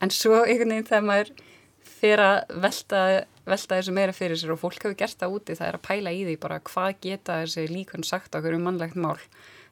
En 0.00 0.12
svo 0.12 0.42
einhvern 0.44 0.72
veginn 0.72 0.88
þegar 0.88 1.06
maður 1.06 1.32
fyrir 1.86 2.22
að 2.24 2.54
velta, 2.64 3.02
velta 3.46 3.78
þessu 3.78 3.94
meira 3.96 4.16
fyrir 4.16 4.40
sér 4.40 4.54
og 4.56 4.62
fólk 4.62 4.80
hefur 4.80 4.96
gert 4.98 5.20
það 5.20 5.36
úti, 5.36 5.56
það 5.58 5.68
er 5.68 5.78
að 5.78 5.84
pæla 5.86 6.14
í 6.16 6.24
því 6.28 6.38
bara 6.42 6.62
hvað 6.70 6.96
geta 7.04 7.38
þessi 7.42 7.66
líkun 7.70 8.06
sagt 8.06 8.36
okkur 8.36 8.56
um 8.56 8.66
mannlegt 8.66 8.98
mál. 9.00 9.20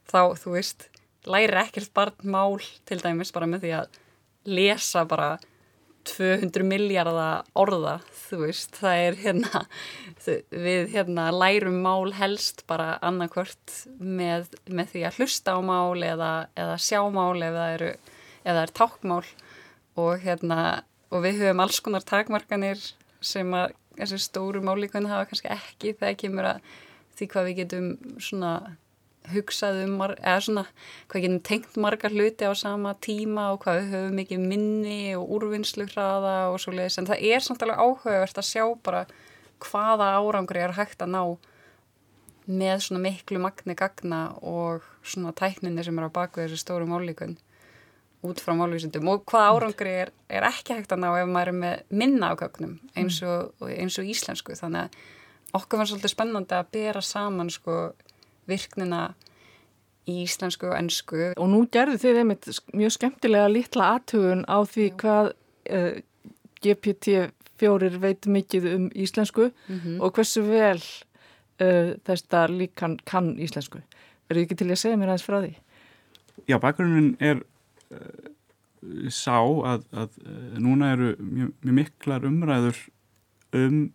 Þá, 0.09 0.21
þú 0.37 0.55
veist, 0.55 0.87
læri 1.25 1.59
ekkert 1.65 1.93
barn 1.97 2.31
mál 2.35 2.61
til 2.85 3.01
dæmis 3.01 3.33
bara 3.35 3.49
með 3.49 3.65
því 3.65 3.75
að 3.81 3.99
lesa 4.45 5.05
bara 5.09 5.35
200 6.05 6.65
miljardar 6.67 7.47
orða, 7.57 7.95
þú 8.27 8.41
veist, 8.43 8.77
það 8.79 9.01
er 9.05 9.17
hérna, 9.23 9.61
við 10.51 10.91
hérna 10.93 11.29
lærum 11.33 11.79
mál 11.85 12.13
helst 12.15 12.63
bara 12.69 12.95
annarkvört 13.05 13.79
með, 13.99 14.51
með 14.69 14.91
því 14.93 15.05
að 15.07 15.19
hlusta 15.19 15.55
á 15.57 15.59
mál 15.65 16.03
eða, 16.05 16.33
eða 16.57 16.77
sjá 16.81 17.01
mál 17.13 17.41
ef 17.41 17.57
það 17.57 17.73
eru, 17.77 17.91
ef 18.43 18.51
það 18.51 18.61
er 18.63 18.75
tákmál 18.81 19.23
og 20.05 20.25
hérna, 20.25 20.59
og 21.11 21.25
við 21.25 21.41
höfum 21.41 21.65
alls 21.65 21.81
konar 21.83 22.05
takmarkanir 22.05 22.81
sem 23.25 23.53
að 23.57 23.75
þessi 23.95 24.19
stóru 24.25 24.61
málíkun 24.65 25.07
hafa 25.09 25.29
kannski 25.29 25.51
ekki 25.55 25.95
þegar 25.95 26.17
kemur 26.19 26.49
að 26.53 26.73
því 27.15 27.29
hvað 27.31 27.47
við 27.47 27.59
getum 27.61 27.87
svona 28.19 28.51
hugsað 29.33 29.81
um, 29.85 29.95
eða 30.05 30.37
svona 30.45 30.65
hvað 31.11 31.25
getum 31.25 31.39
tengt 31.49 31.79
margar 31.81 32.13
hluti 32.13 32.47
á 32.47 32.53
sama 32.57 32.93
tíma 33.03 33.49
og 33.53 33.63
hvað 33.63 33.81
við 33.81 33.95
höfum 33.95 34.19
mikið 34.19 34.45
minni 34.51 34.99
og 35.17 35.33
úrvinnslu 35.37 35.87
hraða 35.91 36.35
og 36.51 36.59
svo 36.63 36.75
leiðis 36.75 36.99
en 37.01 37.09
það 37.09 37.25
er 37.31 37.45
samt 37.45 37.65
alveg 37.65 37.81
áhugavert 37.81 38.41
að 38.41 38.49
sjá 38.49 38.63
bara 38.85 39.05
hvaða 39.65 40.11
árangri 40.19 40.63
er 40.65 40.75
hægt 40.77 41.01
að 41.01 41.15
ná 41.15 41.21
með 42.45 42.85
svona 42.85 43.01
miklu 43.07 43.41
magni 43.41 43.73
gagna 43.77 44.21
og 44.45 44.85
svona 45.01 45.33
tækninni 45.33 45.83
sem 45.85 45.97
er 45.97 46.09
á 46.09 46.17
baku 46.17 46.43
þessu 46.43 46.61
stóru 46.61 46.89
málíkun 46.89 47.37
út 48.25 48.41
frá 48.41 48.55
málvísundum 48.57 49.09
og 49.11 49.25
hvaða 49.29 49.53
árangri 49.53 49.93
er, 50.05 50.11
er 50.29 50.47
ekki 50.47 50.77
hægt 50.77 50.93
að 50.93 51.03
ná 51.03 51.09
ef 51.19 51.29
maður 51.29 51.51
er 51.51 51.57
með 51.59 51.83
minna 52.01 52.31
á 52.33 52.39
gagnum 52.39 52.77
eins 52.97 53.21
og, 53.25 53.53
eins 53.69 53.97
og 54.01 54.09
íslensku. 54.09 54.55
Þannig 54.57 54.87
að 54.87 55.59
okkur 55.59 55.81
var 55.81 55.89
svolítið 55.89 56.13
spennandi 56.13 56.57
að 56.57 56.71
bera 56.75 57.03
saman 57.05 57.51
sko 57.53 57.77
virknina 58.49 59.13
í 60.05 60.21
íslensku 60.25 60.69
og 60.69 60.77
ennsku. 60.77 61.31
Og 61.41 61.49
nú 61.49 61.63
gerðu 61.73 61.97
þið 62.03 62.21
einmitt 62.21 62.49
mjög 62.77 62.93
skemmtilega 62.97 63.49
litla 63.51 63.89
aðtugun 63.95 64.45
á 64.45 64.57
því 64.69 64.85
hvað 65.01 65.31
uh, 65.31 65.79
eh, 65.79 65.97
GPT-4 66.65 67.91
veit 68.01 68.29
mikið 68.29 68.69
um 68.73 68.87
íslensku 68.93 69.49
mm 69.49 69.79
-hmm. 69.79 69.97
og 70.01 70.13
hversu 70.13 70.41
vel 70.45 70.81
uh, 71.61 71.95
þetta 72.05 72.47
líkan 72.49 72.99
kann 73.05 73.35
íslensku. 73.39 73.81
Verður 74.29 74.43
ekki 74.43 74.55
til 74.55 74.71
að 74.71 74.81
segja 74.81 74.97
mér 74.97 75.13
aðeins 75.13 75.27
frá 75.27 75.41
því? 75.41 75.55
Já, 76.47 76.57
bakgrunin 76.57 77.17
er 77.19 77.41
uh, 77.91 79.09
sá 79.09 79.41
að, 79.41 79.83
að 79.93 80.09
núna 80.57 80.91
eru 80.93 81.15
mjög, 81.19 81.53
mjög 81.61 81.73
miklar 81.73 82.25
umræður 82.25 82.77
um 83.53 83.91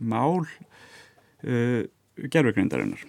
mál 0.00 0.46
gerðvegrindarinnar 2.26 3.06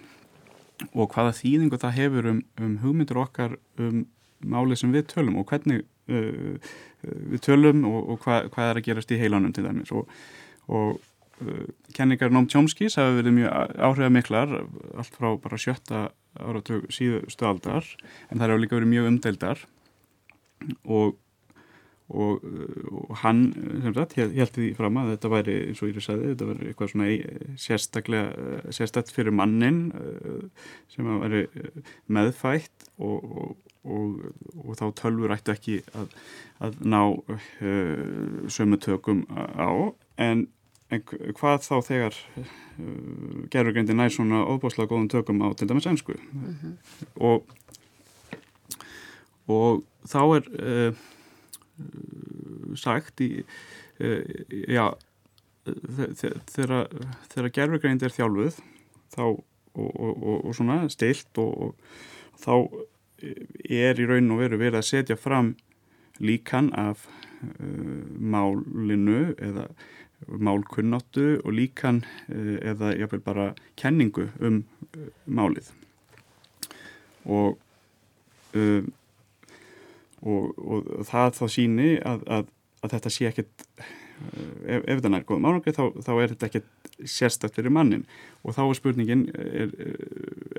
og 0.94 1.12
hvaða 1.12 1.34
þýðingu 1.36 1.80
það 1.80 1.96
hefur 1.98 2.28
um, 2.30 2.40
um 2.60 2.76
hugmyndur 2.84 3.20
okkar 3.24 3.56
um 3.80 4.04
málið 4.40 4.80
sem 4.80 4.94
við 4.94 5.08
tölum 5.12 5.40
og 5.40 5.50
hvernig 5.50 5.84
uh, 6.08 6.72
við 7.02 7.42
tölum 7.44 7.84
og, 7.88 8.14
og 8.14 8.24
hva, 8.24 8.42
hvað 8.52 8.70
er 8.70 8.80
að 8.80 8.86
gerast 8.88 9.12
í 9.12 9.20
heilanum 9.20 9.52
til 9.56 9.66
dæmis. 9.66 9.92
Og, 9.92 10.08
og 10.72 11.00
uh, 11.42 11.66
kenningar 11.96 12.32
Nóm 12.32 12.48
Tjómskís 12.50 12.96
hafa 13.00 13.18
verið 13.18 13.36
mjög 13.40 13.76
áhrifamiklar 13.90 14.56
allt 14.60 15.18
frá 15.18 15.34
bara 15.42 15.60
sjötta 15.60 16.06
áratug 16.40 16.88
síðustu 16.94 17.48
aldar 17.48 17.84
en 18.30 18.38
það 18.38 18.46
hefur 18.46 18.64
líka 18.64 18.78
verið 18.78 18.94
mjög 18.94 19.10
umdeildar. 19.12 19.66
Og 20.84 21.18
og, 22.10 22.44
og 22.90 23.16
hann 23.22 23.42
sem 23.54 23.94
sagt 23.94 24.16
held 24.18 24.52
því 24.54 24.68
fram 24.78 24.98
að 24.98 25.12
þetta 25.14 25.30
væri 25.30 25.56
eins 25.68 25.82
og 25.82 25.90
ég 25.90 25.98
að 26.00 26.06
segja 26.06 26.30
þetta 26.32 26.48
væri 26.48 26.68
eitthvað 26.70 26.92
svona 26.92 27.08
sérstaklega 27.64 28.62
sérstætt 28.74 29.12
fyrir 29.14 29.34
mannin 29.36 29.80
eh, 29.94 30.70
sem 30.90 31.06
að 31.06 31.20
væri 31.24 31.42
eh, 31.46 31.90
meðfætt 32.10 32.88
og, 32.98 33.20
og, 33.84 34.24
og 34.64 34.78
þá 34.80 34.86
tölfur 35.02 35.34
ættu 35.36 35.54
ekki 35.54 35.76
að, 35.96 36.16
að 36.66 36.80
ná 36.82 37.02
uh, 37.14 37.36
sömu 38.50 38.80
tökum 38.82 39.22
á 39.30 39.70
en, 40.20 40.44
en 40.90 41.06
hvað 41.06 41.62
þá 41.64 41.76
þegar 41.86 42.18
uh, 42.42 42.50
gerurgreindi 43.52 43.96
næ 43.96 44.10
svona 44.12 44.42
óbáslega 44.50 44.90
góðum 44.90 45.08
tökum 45.12 45.40
á 45.46 45.48
til 45.54 45.70
dæmis 45.70 45.88
ennsku 45.88 46.18
mm 46.18 46.58
-hmm. 46.58 46.74
og 49.50 49.82
þá 50.10 50.20
er 50.36 50.44
uh, 50.58 50.92
sagt 52.78 53.22
í 53.24 53.30
uh, 53.40 54.22
já 54.68 54.90
þegar 56.50 57.52
gerfugreind 57.54 58.02
er 58.02 58.14
þjálfuð 58.14 58.60
þá 59.12 59.24
og, 59.24 59.42
og, 59.74 60.14
og, 60.14 60.36
og 60.48 60.54
svona 60.56 60.82
stilt 60.90 61.38
og 61.38 61.76
þá 62.40 62.54
er 63.20 64.00
í 64.00 64.06
raun 64.08 64.32
og 64.32 64.40
veru 64.40 64.60
verið 64.60 64.80
að 64.80 64.88
setja 64.88 65.16
fram 65.20 65.54
líkan 66.20 66.70
af 66.76 67.06
uh, 67.06 68.04
málinu 68.16 69.34
eða 69.40 69.68
málkunnáttu 70.28 71.40
og 71.40 71.54
líkan 71.56 72.02
uh, 72.28 72.56
eða 72.60 72.94
jáfnveil 72.96 73.24
bara 73.24 73.46
kenningu 73.80 74.28
um 74.40 74.62
uh, 74.96 75.10
málið. 75.26 75.72
Og 77.24 77.58
og, 80.22 80.52
og 80.60 81.08
það 81.08 81.34
þá 81.38 81.44
síni 81.56 81.90
að, 81.98 82.26
að, 82.38 82.52
að 82.84 82.94
þetta 82.96 83.14
sé 83.14 83.30
ekkit 83.30 83.66
eh, 83.80 83.90
ef, 84.76 84.84
ef 84.84 85.00
þetta 85.00 85.12
nær 85.14 85.26
góðum 85.28 85.50
ánægri 85.50 85.76
þá, 85.76 85.84
þá 86.06 86.12
er 86.16 86.34
þetta 86.34 86.50
ekkit 86.50 86.70
sérstakt 87.08 87.56
fyrir 87.56 87.72
mannin 87.72 88.04
og 88.44 88.56
þá 88.56 88.62
er 88.66 88.76
spurningin 88.76 89.26
er, 89.32 89.74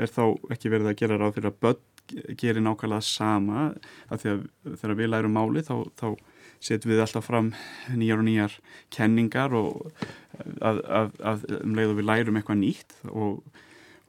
er 0.01 0.09
þá 0.11 0.23
ekki 0.53 0.73
verið 0.73 0.91
að 0.91 0.99
gera 1.03 1.19
ráð 1.21 1.37
fyrir 1.37 1.51
að 1.51 1.59
börn 1.67 1.87
gerir 2.37 2.63
nákvæmlega 2.65 3.05
sama? 3.05 3.71
Að 4.11 4.23
því 4.23 4.31
að 4.31 4.43
þegar 4.81 4.97
við 4.99 5.11
lærum 5.11 5.35
máli 5.37 5.63
þá, 5.65 5.75
þá 5.99 6.07
setjum 6.61 6.93
við 6.93 7.03
alltaf 7.05 7.27
fram 7.27 7.51
nýjar 7.97 8.21
og 8.21 8.27
nýjar 8.27 8.55
kenningar 8.93 9.55
og 9.57 9.91
að, 10.61 10.81
að, 11.21 11.45
um 11.61 11.75
leið 11.77 11.93
og 11.93 11.99
við 11.99 12.09
lærum 12.09 12.39
eitthvað 12.39 12.61
nýtt 12.61 12.97
og 13.09 13.61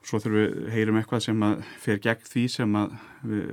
svo 0.03 0.19
þurfum 0.19 0.39
við 0.39 0.71
heyrum 0.73 0.99
eitthvað 0.99 1.25
sem 1.25 1.43
að 1.47 1.65
fer 1.79 1.99
gegn 2.03 2.29
því 2.29 2.43
sem 2.51 2.77
að 2.79 2.95
við, 3.31 3.51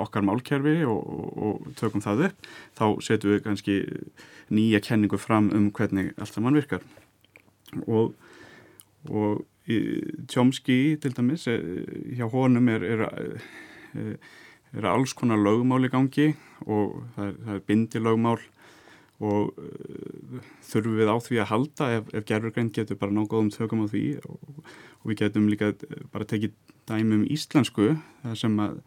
okkar 0.00 0.24
málkerfi 0.24 0.76
og, 0.88 1.00
og, 1.00 1.26
og 1.46 1.72
tökum 1.78 2.04
það 2.04 2.28
upp 2.30 2.48
þá 2.78 2.84
setjum 3.04 3.34
við 3.34 3.42
kannski 3.44 3.78
nýja 4.54 4.80
kenningu 4.84 5.20
fram 5.20 5.50
um 5.54 5.70
hvernig 5.74 6.14
allt 6.16 6.34
það 6.34 6.46
mann 6.46 6.60
virkar. 6.60 6.86
Og, 7.84 8.14
og 9.10 9.44
Tjómski 9.64 10.96
til 11.00 11.14
dæmis 11.16 11.46
eh, 11.48 11.60
hjá 12.18 12.26
honum 12.28 12.68
er, 12.68 12.82
er, 12.84 13.04
er, 13.96 14.18
er 14.76 14.88
alls 14.90 15.14
konar 15.16 15.40
lögmál 15.40 15.86
í 15.86 15.92
gangi 15.92 16.34
og 16.66 16.98
það 17.14 17.30
er, 17.30 17.38
það 17.46 17.54
er 17.54 17.62
bindi 17.70 18.02
lögmál 18.02 18.42
og 19.22 19.54
uh, 19.58 20.40
þurfum 20.66 20.98
við 20.98 21.12
á 21.12 21.16
því 21.22 21.40
að 21.42 21.50
halda 21.52 21.90
ef, 21.98 22.10
ef 22.14 22.26
gerðurgræn 22.28 22.72
getur 22.74 22.98
bara 22.98 23.14
nágóðum 23.14 23.52
tökum 23.54 23.84
á 23.84 23.92
því? 23.92 24.04
Og, 24.26 24.64
og 25.02 25.10
við 25.10 25.20
getum 25.22 25.48
líka 25.52 25.72
bara 26.14 26.26
tekið 26.28 26.54
dæmi 26.88 27.20
um 27.20 27.28
íslensku 27.30 27.94
þar 28.24 28.40
sem 28.40 28.58
að 28.64 28.80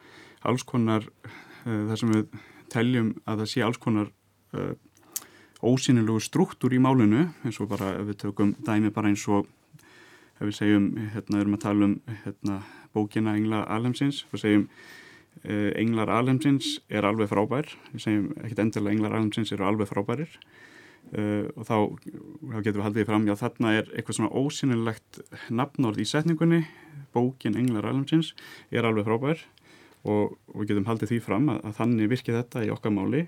alls 0.48 0.66
konar 0.68 1.08
uh, 1.08 1.84
þar 1.90 2.02
sem 2.02 2.14
við 2.16 2.42
teljum 2.74 3.14
að 3.26 3.44
það 3.44 3.52
sé 3.54 3.64
alls 3.66 3.82
konar 3.82 4.12
uh, 4.58 4.74
ósynilegu 5.66 6.22
struktúr 6.22 6.76
í 6.78 6.82
málinu 6.82 7.28
eins 7.46 7.60
og 7.64 7.72
bara 7.72 7.96
ef 7.98 8.12
við 8.12 8.20
tökum 8.26 8.54
dæmi 8.66 8.92
bara 8.94 9.10
eins 9.10 9.26
og 9.32 9.48
ef 10.38 10.46
við 10.46 10.56
segjum, 10.60 10.88
hérna 11.16 11.42
erum 11.42 11.58
að 11.58 11.64
tala 11.64 11.88
um 11.88 11.96
hérna, 12.26 12.62
bókina 12.94 13.36
Engla 13.38 13.64
Alhemsins 13.74 14.26
og 14.32 14.42
segjum 14.44 14.68
Englar 15.46 16.10
Alhemsins 16.12 16.78
er 16.90 17.06
alveg 17.08 17.30
frábær. 17.32 17.70
Við 17.94 18.04
segjum 18.04 18.32
ekkert 18.42 18.64
endilega 18.64 18.96
Englar 18.96 19.18
Alhemsins 19.18 19.54
eru 19.56 19.68
alveg 19.68 19.90
frábærir. 19.92 20.40
Uh, 21.08 21.48
og 21.56 21.64
þá, 21.64 21.76
þá 22.52 22.58
getum 22.66 22.82
við 22.82 22.84
haldið 22.84 23.06
fram 23.08 23.28
já 23.30 23.34
þarna 23.40 23.70
er 23.80 23.92
eitthvað 23.94 24.18
svona 24.18 24.40
ósynilegt 24.42 25.20
nafnord 25.56 26.02
í 26.04 26.08
setningunni. 26.08 26.66
Bókin 27.16 27.56
Englar 27.56 27.88
Almsins 27.88 28.34
er 28.72 28.88
alveg 28.88 29.08
frábær. 29.08 29.44
Og, 30.08 30.36
og 30.52 30.62
við 30.62 30.74
getum 30.74 30.88
haldið 30.88 31.14
því 31.14 31.20
fram 31.24 31.52
að, 31.52 31.62
að 31.68 31.78
þannig 31.80 32.12
virkið 32.12 32.40
þetta 32.42 32.66
í 32.68 32.72
okkar 32.76 32.96
máli. 32.96 33.28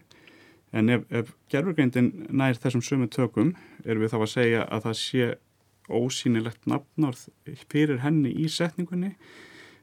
En 0.75 0.91
ef, 0.93 1.05
ef 1.09 1.31
gerfurgreindin 1.51 2.11
nær 2.29 2.59
þessum 2.59 2.83
sömu 2.85 3.07
tökum 3.11 3.55
erum 3.85 4.03
við 4.03 4.13
þá 4.13 4.19
að 4.19 4.33
segja 4.33 4.65
að 4.67 4.83
það 4.85 4.99
sé 4.99 5.29
ósynilegt 5.89 6.67
nafnord 6.69 7.23
fyrir 7.71 8.03
henni 8.03 8.35
í 8.37 8.45
setningunni 8.51 9.15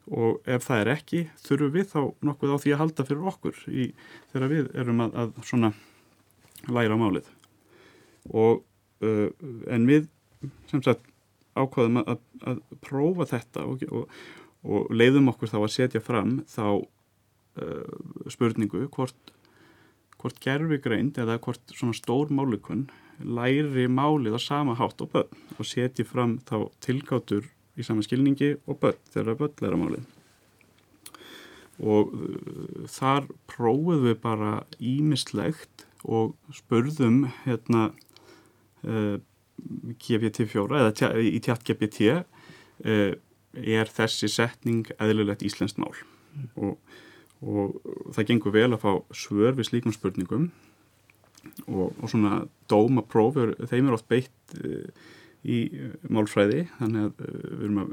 og 0.06 0.46
ef 0.46 0.66
það 0.68 0.82
er 0.82 0.92
ekki 0.92 1.22
þurfum 1.42 1.74
við 1.74 1.88
þá 1.90 2.00
nokkuð 2.28 2.54
á 2.54 2.62
því 2.62 2.72
að 2.74 2.80
halda 2.82 3.06
fyrir 3.08 3.28
okkur 3.32 3.62
í, 3.66 3.86
þegar 4.32 4.52
við 4.52 4.68
erum 4.78 5.02
að, 5.02 5.16
að 5.22 5.32
svona 5.48 5.72
læra 6.70 6.98
málið. 7.00 7.30
Og 8.30 8.62
uh, 9.02 9.28
en 9.72 9.88
við 9.90 10.06
sem 10.70 10.82
sagt 10.84 11.08
ákvaðum 11.56 12.02
að, 12.04 12.20
að 12.46 12.60
prófa 12.84 13.26
þetta 13.32 13.64
og, 13.66 13.82
og, 13.90 14.20
og 14.66 14.92
leiðum 14.94 15.32
okkur 15.32 15.50
þá 15.50 15.58
að 15.62 15.72
setja 15.74 16.04
fram 16.04 16.38
þá 16.50 16.66
uh, 16.76 17.96
spurningu 18.30 18.84
hvort, 18.94 19.34
hvort 20.20 20.38
gerfigreind 20.44 21.18
eða 21.22 21.40
hvort 21.42 21.74
svona 21.74 21.96
stór 21.96 22.30
málikun 22.34 22.86
læri 23.24 23.88
málið 23.88 24.36
á 24.36 24.40
sama 24.42 24.76
hátt 24.76 25.00
og 25.02 25.14
og 25.56 25.64
setja 25.64 26.04
fram 26.04 26.36
þá 26.44 26.68
tilgátur 26.84 27.46
í 27.76 27.84
sama 27.86 28.04
skilningi 28.04 28.54
og 28.66 28.80
börn 28.82 29.00
þegar 29.12 29.38
börn 29.40 29.62
læra 29.62 29.80
málið 29.80 30.06
og 31.76 32.12
uh, 32.16 32.84
þar 32.88 33.28
prófum 33.50 34.06
við 34.06 34.18
bara 34.22 34.52
ímislegt 34.80 35.86
og 36.06 36.36
spurðum 36.54 37.26
hérna 37.44 37.90
uh, 38.86 39.16
GPT-4 40.00 40.66
eða 40.80 40.92
tjá, 40.96 41.08
í 41.16 41.40
tjátt 41.44 41.66
GPT 41.66 42.12
uh, 42.12 43.12
er 43.56 43.92
þessi 43.92 44.28
setning 44.30 44.88
eðlulegt 45.00 45.44
íslenskt 45.46 45.80
mál 45.80 45.92
mm. 45.96 46.48
og, 46.60 46.96
og 47.40 48.14
það 48.16 48.30
gengur 48.30 48.56
vel 48.56 48.70
að 48.72 48.82
fá 48.84 48.92
svör 49.16 49.56
við 49.56 49.70
slíkum 49.70 49.96
spurningum 49.96 50.50
og, 51.66 51.92
og 51.92 52.08
svona 52.10 52.44
dómaprófur, 52.70 53.54
þeim 53.68 53.88
er 53.88 53.96
oft 53.96 54.08
beitt 54.10 54.58
uh, 54.60 54.88
í 55.46 55.58
málfræði 56.10 56.66
þannig 56.78 57.06
að 57.06 57.20
við 57.20 57.66
erum 57.66 57.82
að 57.82 57.92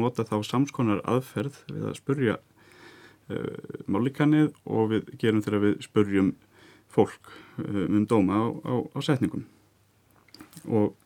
nota 0.00 0.26
þá 0.28 0.36
samskonar 0.48 1.02
aðferð 1.08 1.60
við 1.68 1.88
að 1.90 1.98
spurja 1.98 2.38
málikanið 3.90 4.54
og 4.66 4.88
við 4.90 5.10
gerum 5.20 5.42
þegar 5.44 5.62
við 5.62 5.74
spurjum 5.84 6.30
fólk 6.90 7.30
um 7.62 8.06
dóma 8.10 8.40
á, 8.42 8.46
á, 8.66 8.74
á 8.96 8.98
setningum. 9.04 9.44
Og 10.66 10.96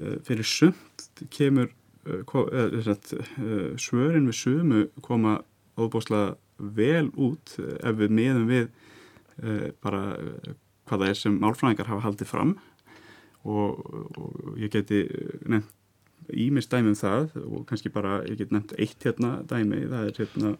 uh, 0.00 0.16
fyrir 0.24 0.48
sumt 0.48 1.08
kemur 1.32 1.68
uh, 2.08 3.76
svörin 3.76 4.30
við 4.30 4.38
sumu 4.38 4.86
koma 5.04 5.40
óbúslega 5.76 6.36
vel 6.58 7.10
út 7.16 7.56
ef 7.58 7.96
við 7.98 8.12
meðum 8.12 8.48
við 8.50 8.66
bara 9.82 10.02
hvað 10.86 11.00
það 11.00 11.08
er 11.08 11.16
sem 11.18 11.38
málfræðingar 11.40 11.88
hafa 11.88 12.04
haldið 12.04 12.28
fram 12.28 12.52
og, 13.44 13.80
og 14.18 14.58
ég 14.60 14.72
geti 14.72 15.04
nefnt 15.46 15.78
ímest 16.30 16.70
dæmi 16.70 16.92
um 16.92 16.94
það 16.96 17.32
og 17.42 17.64
kannski 17.66 17.90
bara, 17.92 18.20
ég 18.28 18.38
get 18.38 18.52
nefnt 18.54 18.74
eitt 18.78 19.02
hérna 19.02 19.40
dæmi, 19.48 19.82
það 19.90 20.06
er 20.06 20.20
hérna 20.20 20.52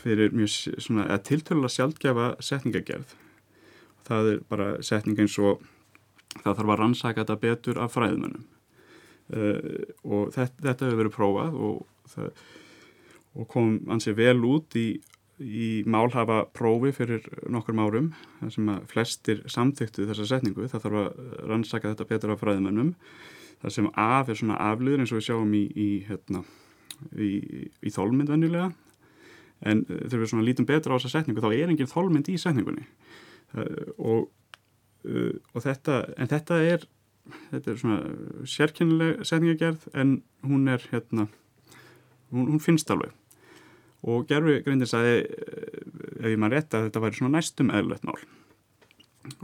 fyrir 0.00 0.34
mjög 0.34 0.80
svona, 0.82 1.06
að 1.14 1.22
tiltölulega 1.30 1.72
sjálfgefa 1.76 2.26
setningagerð. 2.44 3.14
Það 4.06 4.32
er 4.32 4.42
bara 4.50 4.68
setning 4.84 5.22
eins 5.22 5.38
og 5.38 5.62
það 6.42 6.52
þarf 6.58 6.74
að 6.74 6.80
rannsaka 6.82 7.22
þetta 7.22 7.40
betur 7.42 7.80
af 7.82 7.94
fræðmennum 7.96 8.44
uh, 9.32 9.58
og 10.04 10.32
þetta, 10.34 10.62
þetta 10.68 10.88
hefur 10.88 11.00
verið 11.02 11.16
prófað 11.16 11.58
og, 11.68 11.82
það, 12.12 12.44
og 13.36 13.48
kom 13.52 13.76
ansið 13.92 14.18
vel 14.20 14.38
út 14.48 14.78
í, 14.78 14.86
í 15.40 15.82
málhafa 15.88 16.44
prófi 16.56 16.92
fyrir 16.96 17.26
nokkur 17.52 17.76
árum 17.76 18.12
sem 18.52 18.68
að 18.72 18.86
flestir 18.90 19.42
samþyktu 19.50 20.06
þessa 20.08 20.28
setningu. 20.30 20.68
Það 20.70 20.86
þarf 20.86 21.00
að 21.02 21.42
rannsaka 21.50 21.92
þetta 21.92 22.08
betur 22.12 22.32
af 22.34 22.40
fræðmennum 22.44 22.94
það 23.62 23.74
sem 23.76 23.90
af 23.96 24.30
er 24.30 24.40
svona 24.40 24.58
afliður 24.70 25.02
eins 25.02 25.12
og 25.12 25.20
við 25.20 25.28
sjáum 25.28 25.54
í, 25.56 25.62
í, 25.72 25.88
hérna, 26.08 26.42
í, 27.16 27.30
í 27.80 27.92
þólmynd 27.92 28.32
venjulega. 28.32 28.72
En 29.66 29.84
uh, 29.88 30.02
þegar 30.06 30.22
við 30.22 30.32
svona 30.32 30.46
lítum 30.46 30.68
betur 30.68 30.92
á 30.92 30.96
þessa 30.98 31.14
setningu 31.16 31.44
þá 31.44 31.52
er 31.52 31.72
enginn 31.72 31.90
þólmynd 31.90 32.28
í 32.32 32.36
setningunni. 32.40 32.84
Uh, 33.56 33.88
og, 33.96 34.28
uh, 35.08 35.32
og 35.54 35.64
þetta 35.64 36.02
en 36.16 36.32
þetta 36.32 36.60
er 36.64 36.86
þetta 37.50 37.72
er 37.72 37.78
svona 37.80 38.00
sérkennileg 38.46 39.22
setningagerð 39.26 39.86
en 39.98 40.20
hún 40.46 40.68
er 40.70 40.82
hérna 40.92 41.26
hún, 42.30 42.52
hún 42.52 42.62
finnst 42.62 42.90
alveg 42.92 43.14
og 44.04 44.26
gerfi 44.28 44.60
greindir 44.66 44.90
sagði 44.90 45.22
ef 46.20 46.28
ég 46.28 46.40
maður 46.40 46.58
rétt 46.58 46.76
að 46.76 46.88
þetta 46.88 47.02
væri 47.04 47.20
svona 47.20 47.36
næstum 47.36 47.72
eðlert 47.74 48.06
mál. 48.06 48.18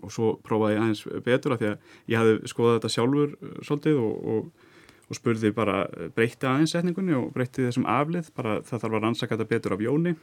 Og 0.02 0.12
svo 0.14 0.34
prófaði 0.46 0.76
ég 0.76 0.82
aðeins 0.82 1.02
betur 1.26 1.54
að 1.54 1.62
því 1.62 1.70
að 1.70 2.12
ég 2.12 2.20
hafði 2.20 2.52
skoðað 2.52 2.76
þetta 2.76 2.92
sjálfur 2.96 3.32
uh, 3.34 3.54
svolítið 3.66 4.00
og, 4.02 4.16
og, 4.32 4.72
og 5.08 5.18
spurði 5.18 5.52
bara 5.56 5.76
breytti 6.16 6.48
aðeins 6.48 6.74
setningunni 6.76 7.16
og 7.18 7.30
breytti 7.34 7.66
þessum 7.66 7.88
aflið, 7.90 8.30
bara 8.36 8.60
það 8.66 8.84
þarf 8.84 8.98
að 8.98 9.06
rannsaka 9.06 9.38
þetta 9.38 9.54
betur 9.54 9.76
af 9.76 9.86
jóni. 9.86 10.14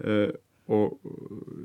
Uh, 0.00 0.30
og 0.70 1.00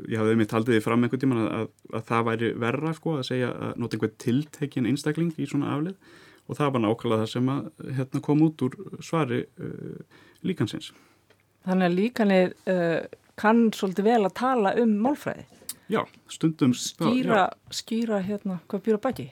ég 0.10 0.18
hafði 0.18 0.38
mitt 0.40 0.54
haldið 0.54 0.80
í 0.80 0.82
fram 0.82 1.04
einhvern 1.06 1.22
tíman 1.22 1.42
að, 1.44 1.50
að, 1.54 1.66
að 1.94 2.06
það 2.08 2.30
væri 2.30 2.48
verra 2.64 2.94
sko 2.98 3.18
að 3.20 3.28
segja 3.28 3.52
að 3.54 3.76
nota 3.82 3.98
einhver 3.98 4.16
tiltekin 4.22 4.88
einstakling 4.90 5.34
í 5.38 5.50
svona 5.50 5.76
aflið. 5.76 5.98
Og 6.46 6.58
það 6.58 6.72
var 6.76 6.82
nákvæmlega 6.84 7.24
það 7.24 7.30
sem 7.32 7.48
að 7.50 7.92
hérna, 7.98 8.22
kom 8.26 8.42
út 8.46 8.64
úr 8.66 8.76
svari 9.06 9.44
uh, 9.62 10.24
líkansins. 10.46 10.92
Þannig 11.66 11.90
að 11.90 12.00
líkanir 12.00 12.56
uh, 12.70 13.02
kann 13.40 13.68
svolítið 13.76 14.10
vel 14.12 14.22
að 14.24 14.36
tala 14.38 14.74
um 14.80 14.96
málfræði? 15.04 15.48
Já, 15.92 16.02
stundum 16.30 16.74
skýra, 16.74 17.46
já. 17.46 17.74
skýra 17.74 18.22
hérna 18.26 18.58
hvað 18.70 18.86
býr 18.88 18.98
á 18.98 19.02
baki 19.04 19.26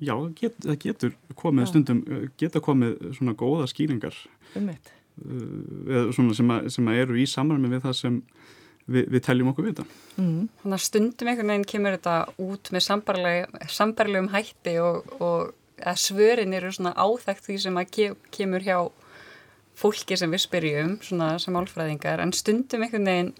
Já, 0.00 0.14
get, 0.38 0.54
það 0.64 0.78
getur 0.80 1.16
komið 1.36 1.66
já. 1.66 1.68
stundum, 1.68 2.00
geta 2.40 2.62
komið 2.64 2.94
svona 3.18 3.34
góða 3.36 3.66
skýringar 3.68 4.16
um 4.56 4.70
uh, 4.70 6.08
svona 6.14 6.36
sem, 6.38 6.54
að, 6.54 6.70
sem 6.72 6.88
að 6.88 7.02
eru 7.02 7.20
í 7.20 7.26
samræmi 7.28 7.72
við 7.74 7.84
það 7.84 7.96
sem 7.98 8.16
við, 8.86 9.10
við 9.12 9.24
teljum 9.26 9.52
okkur 9.52 9.66
við 9.66 9.74
þetta 9.74 10.22
mm. 10.22 10.48
Þannig 10.62 10.78
að 10.78 10.86
stundum 10.86 11.32
einhvern 11.32 11.52
veginn 11.52 11.68
kemur 11.74 11.98
þetta 11.98 12.16
út 12.46 12.72
með 12.72 12.86
sambarlegum 13.76 14.32
hætti 14.32 14.76
og, 14.80 15.12
og 15.20 15.96
svörin 16.00 16.56
eru 16.56 16.72
svona 16.72 16.94
áþægt 16.96 17.44
því 17.44 17.58
sem 17.66 17.76
að 17.80 17.92
ke, 17.92 18.10
kemur 18.32 18.64
hjá 18.64 18.78
fólki 19.78 20.16
sem 20.18 20.30
við 20.32 20.44
spyrjum, 20.44 20.96
svona 21.04 21.34
sem 21.40 21.56
álfræðingar 21.56 22.22
en 22.22 22.34
stundum 22.36 22.84
einhvern 22.84 23.08
veginn 23.08 23.30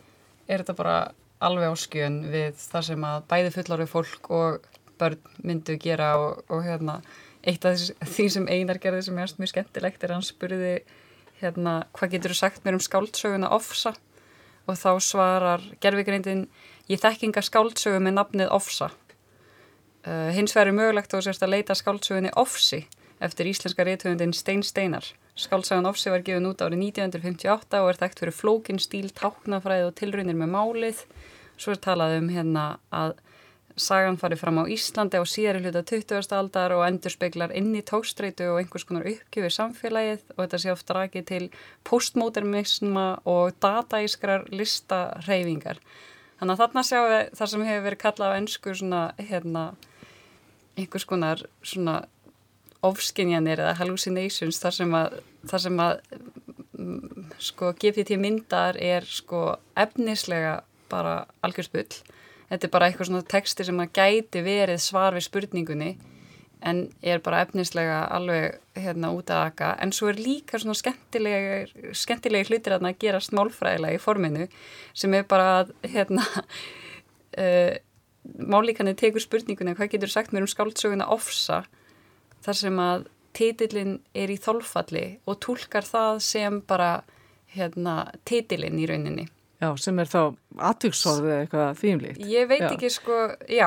er 0.48 0.62
þetta 0.62 0.76
bara 0.78 0.98
alveg 1.40 1.72
á 1.72 1.76
skjön 1.78 2.20
við 2.32 2.60
það 2.60 2.86
sem 2.90 3.06
að 3.08 3.26
bæði 3.30 3.52
fullorðið 3.56 3.92
fólk 3.94 4.30
og 4.36 4.70
börn 5.00 5.20
myndu 5.46 5.76
gera 5.80 6.12
og, 6.20 6.42
og 6.52 6.64
hérna, 6.66 7.00
eitt 7.40 7.64
af 7.64 7.80
því 8.04 8.26
sem 8.34 8.48
einar 8.50 8.80
gerði 8.82 9.06
sem 9.08 9.18
er 9.20 9.34
mjög 9.40 9.54
skemmtilegt 9.54 10.04
er 10.04 10.12
að 10.12 10.20
hann 10.20 10.28
spurði 10.28 10.74
hérna, 11.40 11.74
hvað 11.96 12.16
getur 12.16 12.34
þú 12.34 12.40
sagt 12.42 12.64
mér 12.64 12.76
um 12.76 12.84
skáldsöguna 12.84 13.52
Ofsa? 13.56 13.94
Og 14.68 14.76
þá 14.76 14.90
svarar 15.02 15.62
gerfigreindin 15.82 16.44
ég 16.90 17.00
þekkinga 17.00 17.42
skáldsögu 17.42 18.02
með 18.04 18.18
nafnið 18.18 18.52
Ofsa. 18.54 18.90
Uh, 20.04 20.28
hins 20.36 20.54
er 20.56 20.70
mögulegt 20.72 21.12
þú 21.12 21.22
sérst 21.24 21.42
að 21.44 21.56
leita 21.56 21.76
skáldsögunni 21.76 22.32
Ofsi 22.40 22.84
eftir 23.20 23.50
íslenska 23.52 23.84
réttöfundin 23.84 24.34
Stein 24.36 24.62
Steinar 24.62 25.04
Skálsagan 25.40 25.86
Ofsi 25.88 26.10
var 26.12 26.20
gefin 26.20 26.48
út 26.50 26.60
árið 26.60 26.82
1958 26.90 27.80
og 27.80 27.88
er 27.88 27.98
þekkt 28.02 28.20
fyrir 28.20 28.34
flókin 28.36 28.80
stíl, 28.82 29.08
táknafræði 29.16 29.86
og 29.88 29.94
tilraunir 29.96 30.36
með 30.36 30.50
málið. 30.52 31.00
Svo 31.56 31.72
er 31.72 31.80
talað 31.80 32.16
um 32.18 32.28
hérna 32.28 32.64
að 32.92 33.14
sagan 33.80 34.18
fari 34.20 34.36
fram 34.36 34.60
á 34.60 34.68
Íslandi 34.68 35.16
á 35.16 35.24
síðari 35.24 35.62
hluta 35.62 35.80
20. 35.86 36.34
aldar 36.36 36.74
og 36.76 36.84
endur 36.84 37.14
speiklar 37.14 37.54
inn 37.56 37.72
í 37.72 37.80
tókstreitu 37.86 38.50
og 38.50 38.60
einhvers 38.60 38.84
konar 38.84 39.08
uppgjöfið 39.08 39.56
samfélagið 39.56 40.26
og 40.34 40.42
þetta 40.42 40.60
sé 40.60 40.74
ofta 40.74 40.98
rækið 40.98 41.28
til 41.32 41.42
postmodernisma 41.88 43.08
og 43.24 43.56
dataískrar 43.64 44.48
listareyfingar. 44.52 45.80
Þannig 46.40 46.52
að 46.52 46.64
þarna 46.66 46.88
sjáum 46.90 47.12
við 47.14 47.36
það 47.38 47.52
sem 47.54 47.68
hefur 47.70 47.86
verið 47.88 48.04
kallað 48.04 48.34
á 48.34 48.38
ennsku 48.42 48.76
svona 48.76 49.02
hérna 49.16 49.64
einhvers 50.76 51.08
konar 51.08 51.46
svona 51.62 52.02
ofskinjanir 52.86 53.60
eða 53.60 53.76
hallucinations 53.80 54.60
þar 54.62 54.76
sem 54.76 54.94
að, 54.96 55.18
þar 55.50 55.64
sem 55.66 55.82
að 55.84 55.92
mm, 56.78 57.26
sko 57.50 57.72
GPT 57.80 58.16
myndar 58.20 58.78
er 58.80 59.06
sko 59.08 59.58
efnislega 59.78 60.60
bara 60.90 61.24
algjörsbull 61.46 61.88
þetta 62.50 62.66
er 62.66 62.72
bara 62.72 62.88
eitthvað 62.88 63.10
svona 63.10 63.28
texti 63.30 63.66
sem 63.66 63.82
að 63.82 63.92
gæti 64.00 64.42
verið 64.46 64.80
svar 64.82 65.16
við 65.16 65.28
spurningunni 65.28 65.92
en 66.60 66.82
er 67.02 67.20
bara 67.24 67.40
efnislega 67.44 68.02
alveg 68.12 68.58
hérna 68.76 69.12
út 69.16 69.30
að 69.32 69.46
aka. 69.48 69.70
En 69.80 69.92
svo 69.96 70.10
er 70.10 70.20
líka 70.20 70.60
svona 70.60 70.76
skemmtilega 70.76 71.94
skemmtilega 71.96 72.50
hlutir 72.50 72.76
að 72.76 72.88
gera 73.00 73.20
smálfræðilega 73.24 73.96
í 73.96 74.02
forminu 74.02 74.48
sem 74.92 75.14
er 75.16 75.24
bara 75.28 75.64
hérna 75.86 76.26
uh, 77.44 77.74
málíkanir 78.36 78.98
tekur 79.00 79.24
spurningunni 79.24 79.76
hvað 79.78 79.94
getur 79.94 80.12
sagt 80.12 80.34
mér 80.34 80.44
um 80.44 80.52
skáldsöguna 80.52 81.08
ofsa 81.14 81.64
þar 82.44 82.60
sem 82.60 82.78
að 82.82 83.08
títillin 83.36 83.98
er 84.16 84.32
í 84.32 84.38
þolfalli 84.40 85.04
og 85.28 85.38
tólkar 85.44 85.86
það 85.86 86.22
sem 86.24 86.60
bara 86.66 86.90
hérna, 87.54 88.10
títillin 88.28 88.78
í 88.78 88.88
rauninni. 88.90 89.26
Já, 89.60 89.74
sem 89.76 89.98
er 90.00 90.08
þá 90.08 90.20
aðtugsorðið 90.70 91.34
eitthvað 91.36 91.80
þýmlíkt. 91.82 92.20
Ég 92.30 92.46
veit 92.48 92.62
já. 92.62 92.68
ekki 92.70 92.90
sko, 92.92 93.18
já, 93.44 93.66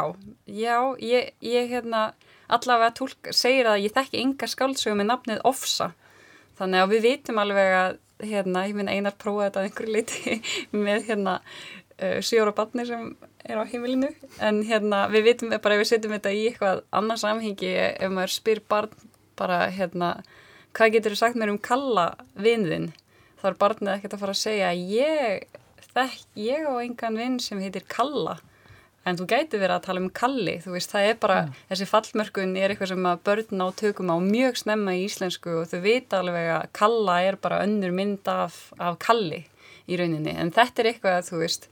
já, 0.49 0.77
ég, 1.03 1.33
ég 1.45 1.67
hérna, 1.69 2.07
allavega 2.49 2.95
tólk, 2.97 3.29
segir 3.35 3.69
að 3.69 3.83
ég 3.85 3.93
þekki 3.93 4.23
enga 4.23 4.49
skáldsögum 4.49 5.03
með 5.03 5.11
nafnið 5.11 5.43
Ofsa, 5.45 5.91
þannig 6.57 6.81
að 6.81 6.95
við 6.95 7.05
vitum 7.07 7.43
alveg 7.43 7.77
að, 7.77 7.99
hérna, 8.23 8.65
ég 8.69 8.79
minn 8.79 8.89
einar 8.89 9.17
prófaði 9.21 9.51
þetta 9.51 9.67
einhverju 9.67 9.93
liti 9.93 10.35
með 10.87 11.07
hérna 11.11 11.37
uh, 11.43 12.17
sjóra 12.25 12.55
barni 12.57 12.87
sem 12.89 13.11
er 13.43 13.59
á 13.59 13.63
heimilinu. 13.67 14.11
En 14.43 14.61
hérna 14.67 15.05
við 15.11 15.27
vitum 15.29 15.53
bara 15.55 15.75
ef 15.75 15.83
við 15.83 15.91
setjum 15.91 16.15
þetta 16.15 16.33
í 16.35 16.45
eitthvað 16.49 16.83
annars 16.95 17.25
samhengi 17.25 17.73
ef 17.75 18.13
maður 18.13 18.35
spyr 18.37 18.63
barn 18.69 18.93
bara 19.39 19.65
hérna 19.73 20.15
hvað 20.73 20.95
getur 20.95 21.13
þú 21.13 21.19
sagt 21.19 21.39
mér 21.39 21.53
um 21.53 21.59
kalla 21.61 22.13
vinðin 22.39 22.91
þá 23.41 23.49
er 23.49 23.59
barnið 23.59 23.93
ekkert 23.97 24.15
að 24.15 24.23
fara 24.23 24.33
að 24.33 24.41
segja 24.41 24.71
ég, 24.73 25.61
þekk, 25.91 26.25
ég 26.39 26.65
og 26.71 26.81
engan 26.81 27.19
vinn 27.19 27.39
sem 27.43 27.61
heitir 27.61 27.85
kalla. 27.91 28.39
En 29.03 29.17
þú 29.19 29.25
gæti 29.27 29.59
verið 29.59 29.75
að 29.75 29.85
tala 29.89 29.99
um 29.99 30.11
kalli 30.15 30.53
þú 30.63 30.77
veist 30.77 30.93
það 30.93 31.09
er 31.09 31.17
bara, 31.19 31.39
mm. 31.43 31.55
þessi 31.73 31.87
fallmörkun 31.89 32.53
er 32.55 32.71
eitthvað 32.71 32.93
sem 32.93 33.07
að 33.09 33.23
börn 33.27 33.63
á 33.63 33.67
tökum 33.75 34.13
á 34.15 34.17
mjög 34.23 34.61
snemma 34.61 34.93
í 34.95 35.01
íslensku 35.09 35.57
og 35.59 35.67
þau 35.73 35.81
vita 35.83 36.21
alveg 36.23 36.51
að 36.53 36.69
kalla 36.79 37.17
er 37.27 37.37
bara 37.43 37.59
önnur 37.65 37.91
mynd 37.91 38.31
af, 38.31 38.61
af 38.79 38.95
kalli 39.03 39.41
í 39.91 39.99
rauninni. 39.99 40.37
En 40.39 40.53
þetta 40.55 40.81
er 40.85 40.91
eitthvað 40.93 41.17
að 41.17 41.27
þú 41.33 41.41
veist 41.41 41.67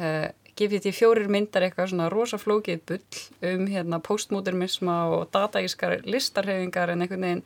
uh, 0.00 0.30
gefið 0.58 0.86
því 0.86 0.92
fjórir 0.96 1.30
myndar 1.32 1.66
eitthvað 1.66 1.92
svona 1.92 2.08
rosaflókið 2.12 2.82
bull 2.88 3.52
um 3.52 3.68
hérna 3.72 4.00
postmodernisma 4.04 4.96
og 5.14 5.30
dataískar 5.34 6.02
listarhefingar 6.04 6.92
en 6.92 7.04
einhvern 7.04 7.26
veginn 7.26 7.44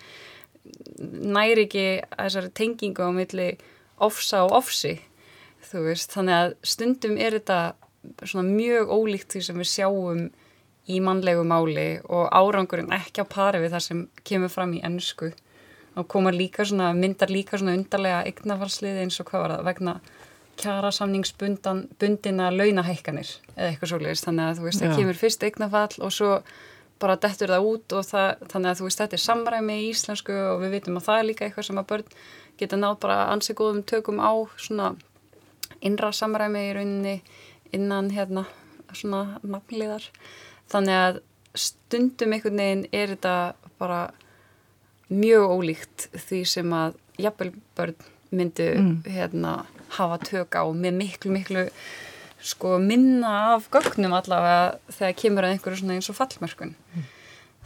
næri 1.37 1.67
ekki 1.67 1.87
þessari 2.17 2.53
tengingu 2.59 3.07
á 3.07 3.11
milli 3.15 3.51
ofsa 4.03 4.45
og 4.47 4.57
ofsi 4.61 4.97
þú 5.67 5.85
veist, 5.89 6.13
þannig 6.15 6.37
að 6.41 6.57
stundum 6.67 7.17
er 7.19 7.39
þetta 7.39 7.61
svona 8.23 8.47
mjög 8.49 8.93
ólíkt 8.93 9.35
því 9.35 9.43
sem 9.47 9.63
við 9.63 9.71
sjáum 9.71 10.27
í 10.87 11.01
mannlegu 11.03 11.43
máli 11.47 11.89
og 12.05 12.29
árangurinn 12.31 12.95
ekki 12.95 13.23
á 13.23 13.27
pari 13.27 13.63
við 13.65 13.75
það 13.75 13.87
sem 13.89 14.05
kemur 14.27 14.53
fram 14.53 14.75
í 14.77 14.83
ennsku 14.87 15.33
og 15.97 16.09
koma 16.13 16.31
líka 16.35 16.67
svona, 16.67 16.93
myndar 16.95 17.33
líka 17.33 17.59
svona 17.59 17.75
undarlega 17.79 18.23
eignafalsliði 18.29 19.07
eins 19.07 19.19
og 19.23 19.31
hvað 19.31 19.43
var 19.43 19.55
það 19.57 19.69
vegna 19.71 19.97
kjara 20.61 20.93
samningsbundina 20.95 22.49
launahækkanir 22.55 23.35
eða 23.57 23.69
eitthvað 23.71 23.93
svolítið 23.93 24.25
þannig 24.25 24.47
að 24.47 24.59
þú 24.59 24.67
veist, 24.67 24.83
það 24.83 24.97
kemur 25.01 25.21
fyrst 25.21 25.47
eignafall 25.47 26.01
og 26.01 26.15
svo 26.15 26.31
bara 27.01 27.19
dettur 27.21 27.53
það 27.53 27.69
út 27.71 27.95
og 27.97 28.07
það, 28.09 28.45
þannig 28.53 28.71
að 28.71 28.79
þú 28.79 28.87
veist, 28.89 29.01
þetta 29.03 29.17
er 29.19 29.25
samræmi 29.25 29.77
í 29.83 29.89
íslensku 29.91 30.37
og 30.53 30.63
við 30.65 30.77
vitum 30.79 31.01
að 31.01 31.09
það 31.09 31.21
er 31.21 31.29
líka 31.31 31.47
eitthvað 31.47 31.69
sem 31.69 31.81
að 31.81 31.89
börn 31.93 32.17
geta 32.57 32.81
nátt 32.81 33.01
bara 33.03 33.19
ansið 33.35 33.59
góðum 33.61 33.83
tökum 33.85 34.23
á 34.23 34.33
svona 34.57 34.95
innra 35.85 36.13
samræmi 36.17 36.63
í 36.71 36.75
rauninni 36.77 37.17
innan 37.77 38.09
hérna 38.15 38.47
svona 38.97 39.41
nafnliðar. 39.45 40.07
Þannig 40.73 41.01
að 41.03 41.21
stundum 41.57 42.33
einhvern 42.33 42.63
veginn 42.63 42.85
er 42.95 43.13
þetta 43.13 43.37
bara 43.81 44.01
mjög 45.13 45.53
ólíkt 45.53 46.09
því 46.17 46.43
sem 46.49 46.73
að 46.75 46.97
jafnvel 47.21 47.53
börn 47.77 47.97
myndu 48.37 48.67
mm. 48.81 48.95
hérna 49.15 49.59
hafa 49.97 50.19
tök 50.25 50.59
á 50.59 50.65
með 50.75 51.01
miklu 51.01 51.35
miklu 51.35 51.67
sko 52.43 52.77
minna 52.83 53.57
af 53.57 53.69
gögnum 53.73 54.15
allavega 54.17 54.79
þegar 54.93 55.21
kemur 55.23 55.47
að 55.47 55.57
einhverju 55.57 55.83
svona 55.83 55.97
eins 55.97 56.11
og 56.13 56.19
fallmörkun 56.19 56.75
mm. 56.77 57.07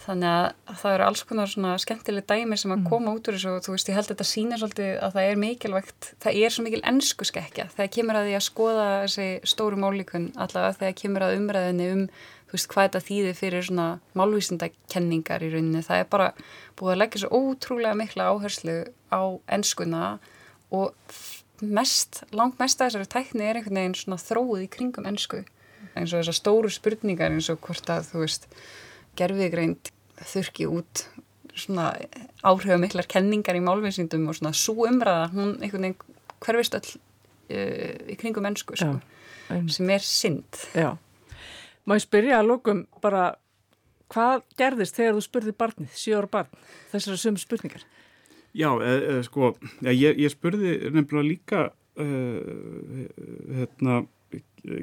þannig 0.04 0.30
að 0.30 0.80
það 0.82 0.94
eru 0.94 1.06
alls 1.06 1.22
konar 1.28 1.50
svona 1.50 1.76
skemmtileg 1.82 2.26
dæmi 2.30 2.58
sem 2.60 2.72
að 2.72 2.80
mm. 2.80 2.88
koma 2.92 3.14
út 3.16 3.28
úr 3.28 3.36
þessu 3.36 3.54
og 3.56 3.64
þú 3.66 3.74
veist 3.74 3.90
ég 3.90 3.98
held 3.98 4.06
að 4.06 4.12
þetta 4.14 4.28
sýnir 4.30 4.62
svolítið 4.62 4.92
að 4.96 5.16
það 5.16 5.30
er 5.30 5.40
mikilvægt 5.44 6.10
það 6.24 6.42
er 6.42 6.54
svo 6.54 6.66
mikil 6.66 6.82
ennsku 6.92 7.28
skekkja 7.28 7.68
þegar 7.74 7.94
kemur 7.96 8.20
að 8.20 8.28
því 8.28 8.36
að 8.38 8.46
skoða 8.46 8.90
þessi 9.04 9.30
stóru 9.52 9.80
málíkun 9.80 10.30
allavega 10.36 10.78
þegar 10.84 11.00
kemur 11.02 11.26
að 11.26 11.38
umræðinni 11.40 11.90
um 11.96 12.04
þú 12.50 12.56
veist 12.56 12.70
hvað 12.70 12.88
þetta 12.88 13.06
þýðir 13.06 13.36
fyrir 13.38 13.66
svona 13.66 13.88
málvísindakenningar 14.18 15.44
í 15.46 15.50
rauninni 15.52 15.84
það 15.86 16.02
er 16.02 16.08
bara 16.10 16.32
búið 16.78 16.94
að 16.94 17.02
leggja 17.02 17.22
svo 17.22 17.42
ótrúlega 17.44 17.98
mikla 17.98 18.30
áherslu 18.32 18.78
á 19.14 19.22
ennskuna 19.54 20.18
og 20.74 20.94
mest, 21.62 22.22
langt 22.36 22.60
mest 22.60 22.80
að 22.80 22.90
þessari 22.90 23.10
tækni 23.14 23.46
er 23.46 23.58
einhvern 23.58 23.80
veginn 23.80 23.96
svona 23.98 24.20
þróið 24.20 24.66
í 24.66 24.70
kringum 24.72 25.08
ennsku 25.08 25.42
eins 25.94 26.12
og 26.12 26.20
þessar 26.20 26.36
stóru 26.36 26.70
spurningar 26.72 27.34
eins 27.34 27.50
og 27.52 27.60
hvort 27.64 27.90
að 27.92 28.12
þú 28.12 28.22
veist 28.24 28.46
gerfiðgreind 29.18 29.90
þurki 30.30 30.68
út 30.70 31.04
svona 31.58 31.90
áhrifamiklar 32.46 33.08
kenningar 33.10 33.58
í 33.58 33.64
málvinsindum 33.64 34.28
og 34.30 34.38
svona 34.38 34.54
svo 34.56 34.86
umræða 34.88 35.30
hún 35.34 35.54
einhvern 35.58 35.88
veginn 35.88 36.18
hverfist 36.40 36.76
öll 36.78 36.90
uh, 36.94 37.94
í 38.08 38.16
kringum 38.20 38.48
ennsku 38.48 38.78
sko, 38.78 38.96
sem 39.68 39.92
er 39.92 40.04
synd. 40.04 40.60
Já, 40.76 40.94
má 41.84 41.96
ég 41.98 42.04
spyrja 42.06 42.40
að 42.40 42.52
lókum 42.52 42.84
bara 43.02 43.34
hvað 44.10 44.44
gerðist 44.58 44.98
þegar 44.98 45.18
þú 45.18 45.24
spurði 45.26 45.56
barnið, 45.58 45.96
sjóra 45.98 46.30
barn 46.30 46.62
þessara 46.92 47.20
sömu 47.20 47.42
spurningar 47.42 47.84
Já, 48.56 48.70
e, 48.82 48.94
e, 48.98 49.18
sko, 49.26 49.52
ég, 49.86 50.18
ég 50.18 50.32
spurði 50.32 50.90
nefnilega 50.90 51.26
líka 51.26 51.60
uh, 52.02 53.04
hérna, 53.60 54.00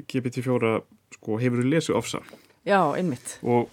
GPT-4 0.08 0.78
sko, 1.18 1.36
hefur 1.40 1.62
þú 1.62 1.72
lesið 1.74 1.98
ofsa? 1.98 2.22
Já, 2.68 2.80
einmitt. 2.96 3.36
Og, 3.44 3.68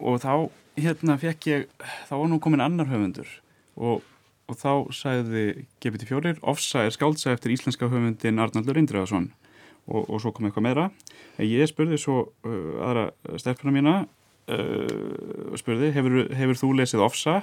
og 0.00 0.18
þá, 0.22 0.48
hérna, 0.80 1.18
fekk 1.20 1.48
ég, 1.50 1.68
þá 2.08 2.16
var 2.16 2.26
nú 2.32 2.40
komin 2.42 2.64
annar 2.64 2.88
höfundur 2.90 3.28
og, 3.76 4.02
og 4.48 4.58
þá 4.60 4.72
sagði 4.96 5.66
GPT-4, 5.84 6.38
ofsa 6.40 6.84
er 6.86 6.94
skáldsað 6.94 7.36
eftir 7.36 7.54
íslenska 7.54 7.88
höfundin 7.92 8.40
Arnaldur 8.40 8.80
Indriðarsson 8.80 9.30
og, 9.88 10.08
og 10.08 10.20
svo 10.22 10.32
kom 10.32 10.48
eitthvað 10.48 10.68
meira. 10.68 10.88
Ég 11.42 11.68
spurði 11.68 12.00
svo 12.00 12.30
uh, 12.46 12.80
aðra 12.84 13.38
stelpuna 13.40 13.74
mína, 13.74 13.96
uh, 14.48 15.52
spurði, 15.60 15.92
hefur, 15.96 16.20
hefur 16.32 16.60
þú 16.60 16.72
lesið 16.80 17.04
ofsa? 17.04 17.42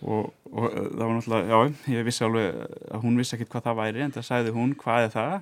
Og, 0.00 0.32
og 0.50 0.66
eh, 0.70 0.90
það 0.90 1.04
var 1.04 1.16
náttúrulega, 1.16 1.48
já, 1.50 1.94
ég 1.94 2.06
vissi 2.08 2.26
alveg 2.26 2.60
að 2.90 3.04
hún 3.04 3.20
vissi 3.20 3.36
ekkert 3.36 3.54
hvað 3.54 3.66
það 3.68 3.80
væri 3.80 4.04
en 4.04 4.14
það 4.16 4.28
sagði 4.28 4.54
hún, 4.56 4.74
hvað 4.80 5.06
er 5.06 5.14
það? 5.14 5.38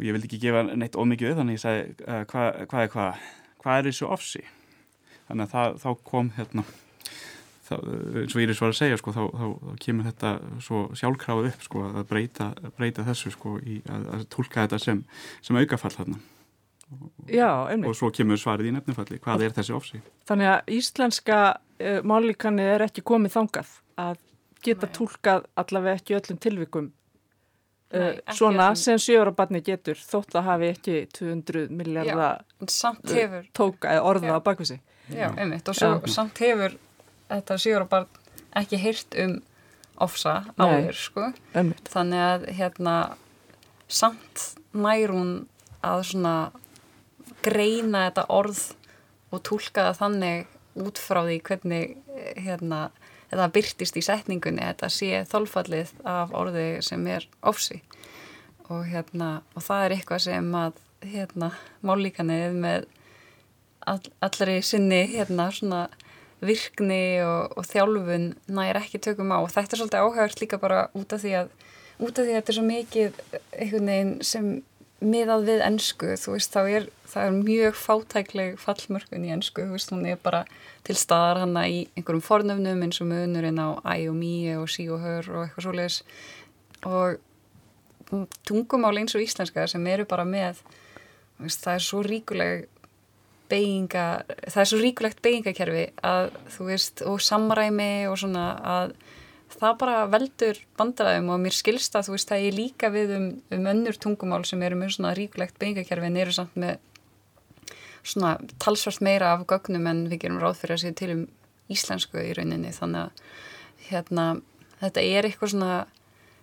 Og 0.00 0.06
ég 0.06 0.16
vildi 0.16 0.30
ekki 0.30 0.42
gefa 0.46 0.62
neitt 0.70 0.98
ómikið 0.98 1.36
þannig 1.38 1.58
ég 1.58 1.64
sagði, 1.64 1.96
uh, 2.06 2.22
hvað, 2.30 2.62
hvað 2.70 2.86
er 2.86 2.94
hvað? 2.94 3.26
Hvað 3.60 3.80
er 3.80 3.90
þessu 3.90 4.08
ofsi? 4.08 4.44
Þannig 5.28 5.46
að 5.46 5.52
það, 5.54 5.76
þá 5.82 5.90
kom 6.10 6.32
hérna 6.38 6.64
það, 7.68 7.86
eins 8.24 8.34
og 8.34 8.42
Íris 8.42 8.62
var 8.62 8.72
að 8.72 8.80
segja 8.80 8.98
sko, 9.00 9.14
þá, 9.14 9.22
þá, 9.30 9.46
þá 9.62 9.84
kemur 9.84 10.08
þetta 10.10 10.34
svo 10.66 10.82
sjálfkráð 10.98 11.48
upp 11.52 11.64
sko, 11.66 11.86
að 11.92 12.10
breyta, 12.10 12.50
breyta 12.78 13.06
þessu 13.06 13.34
sko, 13.36 13.56
í, 13.62 13.80
að, 13.90 14.10
að 14.16 14.26
tólka 14.34 14.64
þetta 14.64 14.80
sem, 14.82 15.02
sem 15.46 15.60
aukafall 15.60 15.94
hérna 16.00 16.20
Já, 17.30 17.50
og 17.70 17.92
svo 17.94 18.10
kemur 18.14 18.40
svarið 18.40 18.70
í 18.70 18.74
nefnifalli. 18.74 19.20
Hvað 19.22 19.44
er 19.46 19.52
þessi 19.54 19.74
ofsi 19.76 20.00
Þannig 20.26 20.48
að 20.50 20.72
íslenska 20.74 21.38
uh, 21.54 22.00
mállíkanni 22.06 22.64
er 22.66 22.86
ekki 22.88 23.04
komið 23.06 23.36
þangað 23.36 23.74
að 24.00 24.16
geta 24.64 24.88
Nei. 24.88 24.94
tólkað 24.96 25.46
allavega 25.62 26.00
ekki 26.00 26.16
öllum 26.18 26.40
tilvikum 26.42 26.88
uh, 26.90 28.10
Nei, 28.16 28.34
svona 28.34 28.70
sem 28.78 28.98
sjóra 29.00 29.32
barni 29.36 29.62
getur 29.64 30.00
þótt 30.00 30.34
að 30.40 30.48
hafi 30.48 30.70
ekki 30.74 30.96
200 31.16 31.68
miljardar 31.78 32.42
uh, 32.60 33.36
tóka 33.56 33.94
eða 33.94 34.06
orða 34.10 34.38
á 34.38 34.40
bakvísi 34.42 34.80
Já, 35.10 35.30
einmitt. 35.34 35.68
Og 35.68 35.74
svo 35.74 35.96
Já. 35.98 36.10
samt 36.10 36.38
hefur 36.42 36.76
þetta 37.30 37.58
sjóra 37.58 37.86
barn 37.90 38.10
ekki 38.58 38.78
hýrt 38.82 39.16
um 39.22 39.38
ofsa 40.00 40.40
áður 40.58 40.96
sko. 40.96 41.28
Einmitt. 41.54 41.90
þannig 41.92 42.22
að 42.24 42.46
hérna 42.56 42.94
samt 43.90 44.46
nærún 44.72 45.46
að 45.84 46.04
svona 46.12 46.34
greina 47.44 48.06
þetta 48.08 48.26
orð 48.32 48.62
og 49.30 49.42
tólka 49.46 49.88
það 49.88 50.00
þannig 50.00 50.58
út 50.80 51.00
frá 51.02 51.22
því 51.26 51.38
hvernig 51.46 51.96
hérna, 52.38 52.80
þetta 53.30 53.48
byrtist 53.54 53.98
í 53.98 54.04
setningunni 54.04 54.64
þetta 54.64 54.90
sé 54.92 55.24
þólfallið 55.30 55.94
af 56.08 56.34
orði 56.36 56.68
sem 56.86 57.06
er 57.10 57.26
ofsi. 57.46 57.80
Og, 58.70 58.84
hérna, 58.86 59.40
og 59.58 59.66
það 59.66 59.84
er 59.84 59.96
eitthvað 59.96 60.24
sem 60.28 60.52
að 60.54 60.78
hérna, 61.10 61.50
mállíkanið 61.86 62.58
með 62.62 62.86
all, 63.88 64.04
allri 64.22 64.60
sinni 64.62 65.02
hérna, 65.10 65.48
virkni 66.40 67.20
og, 67.24 67.56
og 67.58 67.66
þjálfun 67.68 68.30
næri 68.48 68.80
ekki 68.80 69.00
tökum 69.02 69.34
á. 69.34 69.42
Og 69.42 69.50
þetta 69.52 69.74
er 69.74 69.82
svolítið 69.82 70.06
áhægt 70.06 70.44
líka 70.44 70.60
bara 70.62 70.86
út 70.96 71.12
af 71.12 71.24
því 71.24 71.34
að 71.42 71.50
út 72.00 72.16
af 72.16 72.24
því 72.24 72.32
að 72.32 72.38
þetta 72.38 72.52
er 72.52 72.58
svo 72.58 72.66
mikið 72.68 74.24
sem 74.24 74.48
miðað 75.00 75.46
við 75.48 75.62
ennsku, 75.64 76.14
þú 76.20 76.34
veist, 76.36 76.54
þá 76.54 76.60
er 76.68 76.88
það 77.10 77.26
er 77.26 77.38
mjög 77.38 77.78
fátækleg 77.80 78.58
fallmörkun 78.62 79.24
í 79.26 79.32
ennsku, 79.34 79.64
þú 79.66 79.76
veist, 79.76 79.90
hún 79.94 80.06
er 80.08 80.20
bara 80.22 80.44
til 80.86 80.96
staðar 80.98 81.42
hana 81.44 81.66
í 81.68 81.80
einhverjum 81.98 82.24
fornöfnum 82.24 82.84
eins 82.86 83.00
og 83.02 83.10
munurinn 83.10 83.58
á 83.58 83.82
æ 83.82 84.08
og 84.10 84.16
mí 84.16 84.34
og 84.56 84.68
sí 84.70 84.86
og 84.90 85.02
hör 85.02 85.30
og 85.34 85.42
eitthvað 85.44 85.66
svoleiðis. 85.66 86.02
Og 86.86 87.18
tungumál 88.46 88.98
eins 89.00 89.14
og 89.14 89.24
íslenska 89.24 89.66
sem 89.70 89.86
eru 89.86 90.06
bara 90.08 90.26
með 90.26 90.62
veist, 91.40 91.62
það 91.64 91.74
er 91.74 91.86
svo 91.86 92.02
ríkuleg 92.06 92.66
beiginga, 93.50 94.06
það 94.46 94.60
er 94.62 94.68
svo 94.70 94.80
ríkulegt 94.80 95.22
beigingakerfi 95.24 95.86
að 96.06 96.28
þú 96.54 96.66
veist, 96.68 97.02
og 97.06 97.22
samræmi 97.24 98.06
og 98.10 98.18
svona 98.22 98.44
að 98.76 98.92
það 99.50 99.78
bara 99.80 99.96
veldur 100.10 100.60
bandræðum 100.78 101.32
og 101.34 101.40
mér 101.42 101.56
skilsta 101.56 102.04
þú 102.06 102.14
veist 102.14 102.30
að 102.34 102.44
ég 102.46 102.54
líka 102.54 102.90
við 102.94 103.16
um, 103.16 103.26
um 103.56 103.66
önnur 103.72 103.98
tungumál 103.98 104.44
sem 104.46 104.62
eru 104.62 104.78
með 104.78 104.94
svona 104.94 105.16
ríklegt 105.18 105.58
beigakerfi 105.60 106.06
en 106.06 106.20
eru 106.22 106.34
samt 106.36 106.54
með 106.60 106.78
svona 108.02 108.36
talsvart 108.62 109.02
meira 109.04 109.34
af 109.34 109.46
gögnum 109.50 109.88
en 109.90 110.06
við 110.10 110.24
gerum 110.24 110.40
ráð 110.42 110.60
fyrir 110.62 110.76
að 110.76 110.84
sé 110.84 110.92
til 110.96 111.10
um 111.14 111.24
íslensku 111.70 112.20
í 112.22 112.34
rauninni 112.36 112.72
þannig 112.74 113.06
að 113.06 113.24
hérna, 113.90 114.26
þetta 114.80 115.04
er 115.06 115.28
eitthvað 115.28 115.54
svona 115.54 115.74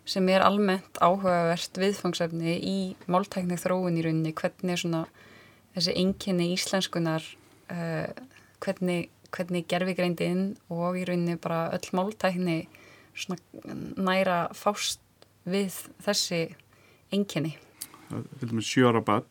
sem 0.07 0.29
er 0.31 0.45
almennt 0.45 0.99
áhugavert 1.03 1.79
viðfangsefni 1.81 2.55
í 2.63 2.77
máltækni 3.11 3.57
þróun 3.59 3.99
í 3.99 4.05
rauninni 4.05 4.33
hvernig 4.37 4.79
svona 4.79 5.03
þessi 5.75 5.95
enginni 5.99 6.53
íslenskunar 6.53 7.25
uh, 7.73 8.07
hvernig, 8.63 9.09
hvernig 9.35 9.67
gerfigreindi 9.69 10.29
inn 10.31 10.45
og 10.71 10.97
í 10.99 11.03
rauninni 11.07 11.37
bara 11.43 11.67
öll 11.75 11.91
máltækni 11.97 12.61
næra 13.97 14.45
fást 14.55 15.01
við 15.47 15.73
þessi 16.05 16.41
enginni. 17.11 17.55
Sjóra 18.63 19.01
bann 19.03 19.25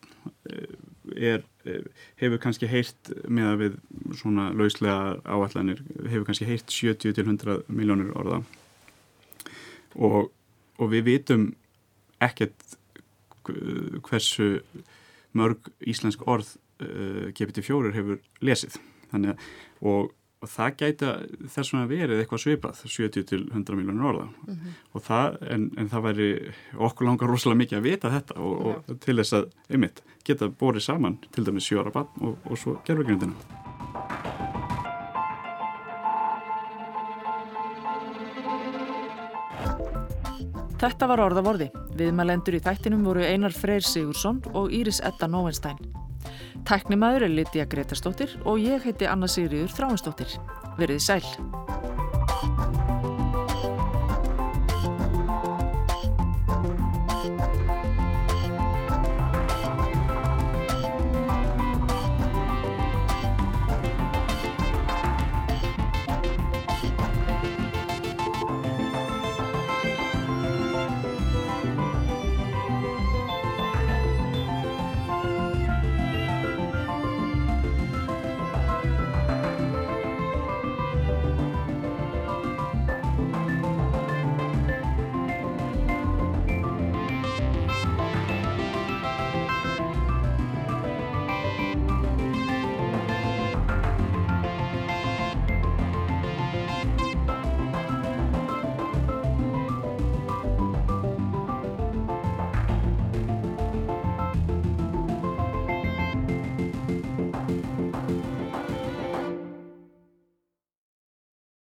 eh, 1.17 1.41
eh, 1.65 1.83
hefur 2.21 2.41
kannski 2.41 2.69
heilt 2.69 3.11
með 3.27 3.51
að 3.51 3.61
við 3.63 3.77
svona 4.21 4.49
lauslega 4.55 5.17
áallanir 5.25 5.83
hefur 6.07 6.27
kannski 6.29 6.47
heilt 6.49 6.73
70-100 6.73 7.67
miljónur 7.67 8.13
orða. 8.17 8.41
Og, 9.97 10.29
og 10.77 10.91
við 10.93 11.07
vitum 11.11 11.49
ekkert 12.23 12.77
hversu 13.47 14.61
mörg 15.37 15.69
íslensk 15.87 16.23
orð 16.27 16.55
eh, 16.83 17.29
GPT-4 17.37 17.93
hefur 17.95 18.21
lesið. 18.43 18.77
Þannig 19.11 19.47
og 19.85 20.11
og 20.37 20.49
það 20.51 20.75
gæta 20.77 21.11
þess 21.49 21.73
að 21.73 21.91
verið 21.91 22.19
eitthvað 22.21 22.43
svipað 22.43 22.81
70 22.83 23.25
til 23.31 23.39
100 23.47 23.79
miljónur 23.79 24.09
orða 24.11 24.27
mm 24.27 24.53
-hmm. 24.53 24.75
og 24.93 25.03
það, 25.07 25.37
en, 25.49 25.71
en 25.77 25.89
það 25.89 26.05
væri 26.07 26.29
okkur 26.89 27.07
langar 27.07 27.29
rosalega 27.29 27.61
mikið 27.63 27.77
að 27.77 27.87
vita 27.89 28.13
þetta 28.13 28.39
og, 28.39 28.65
og 28.65 28.99
til 28.99 29.17
þess 29.17 29.33
að, 29.33 29.49
einmitt, 29.69 30.03
geta 30.23 30.49
borið 30.49 30.81
saman 30.81 31.17
til 31.31 31.45
dæmis 31.45 31.65
sjóra 31.65 31.91
bann 31.91 32.07
og, 32.21 32.37
og 32.45 32.57
svo 32.57 32.77
gerðvegrindina 32.85 33.33
Þetta 40.77 41.07
var 41.09 41.19
orðavorði. 41.19 41.71
Viðmælendur 41.97 42.53
í 42.53 42.59
þættinum 42.61 43.03
voru 43.03 43.23
Einar 43.25 43.51
Freyr 43.51 43.81
Sigursson 43.81 44.43
og 44.53 44.69
Íris 44.69 45.01
Edda 45.01 45.25
Nóvenstein. 45.25 46.06
Tæknimaður 46.65 47.27
er 47.27 47.35
Lítiða 47.37 47.67
Gretarstóttir 47.69 48.33
og 48.45 48.63
ég 48.63 48.87
heiti 48.87 49.05
Anna 49.09 49.29
Sigriður 49.29 49.75
Þráinstóttir. 49.77 50.37
Verðið 50.79 51.03
sæl. 51.05 51.76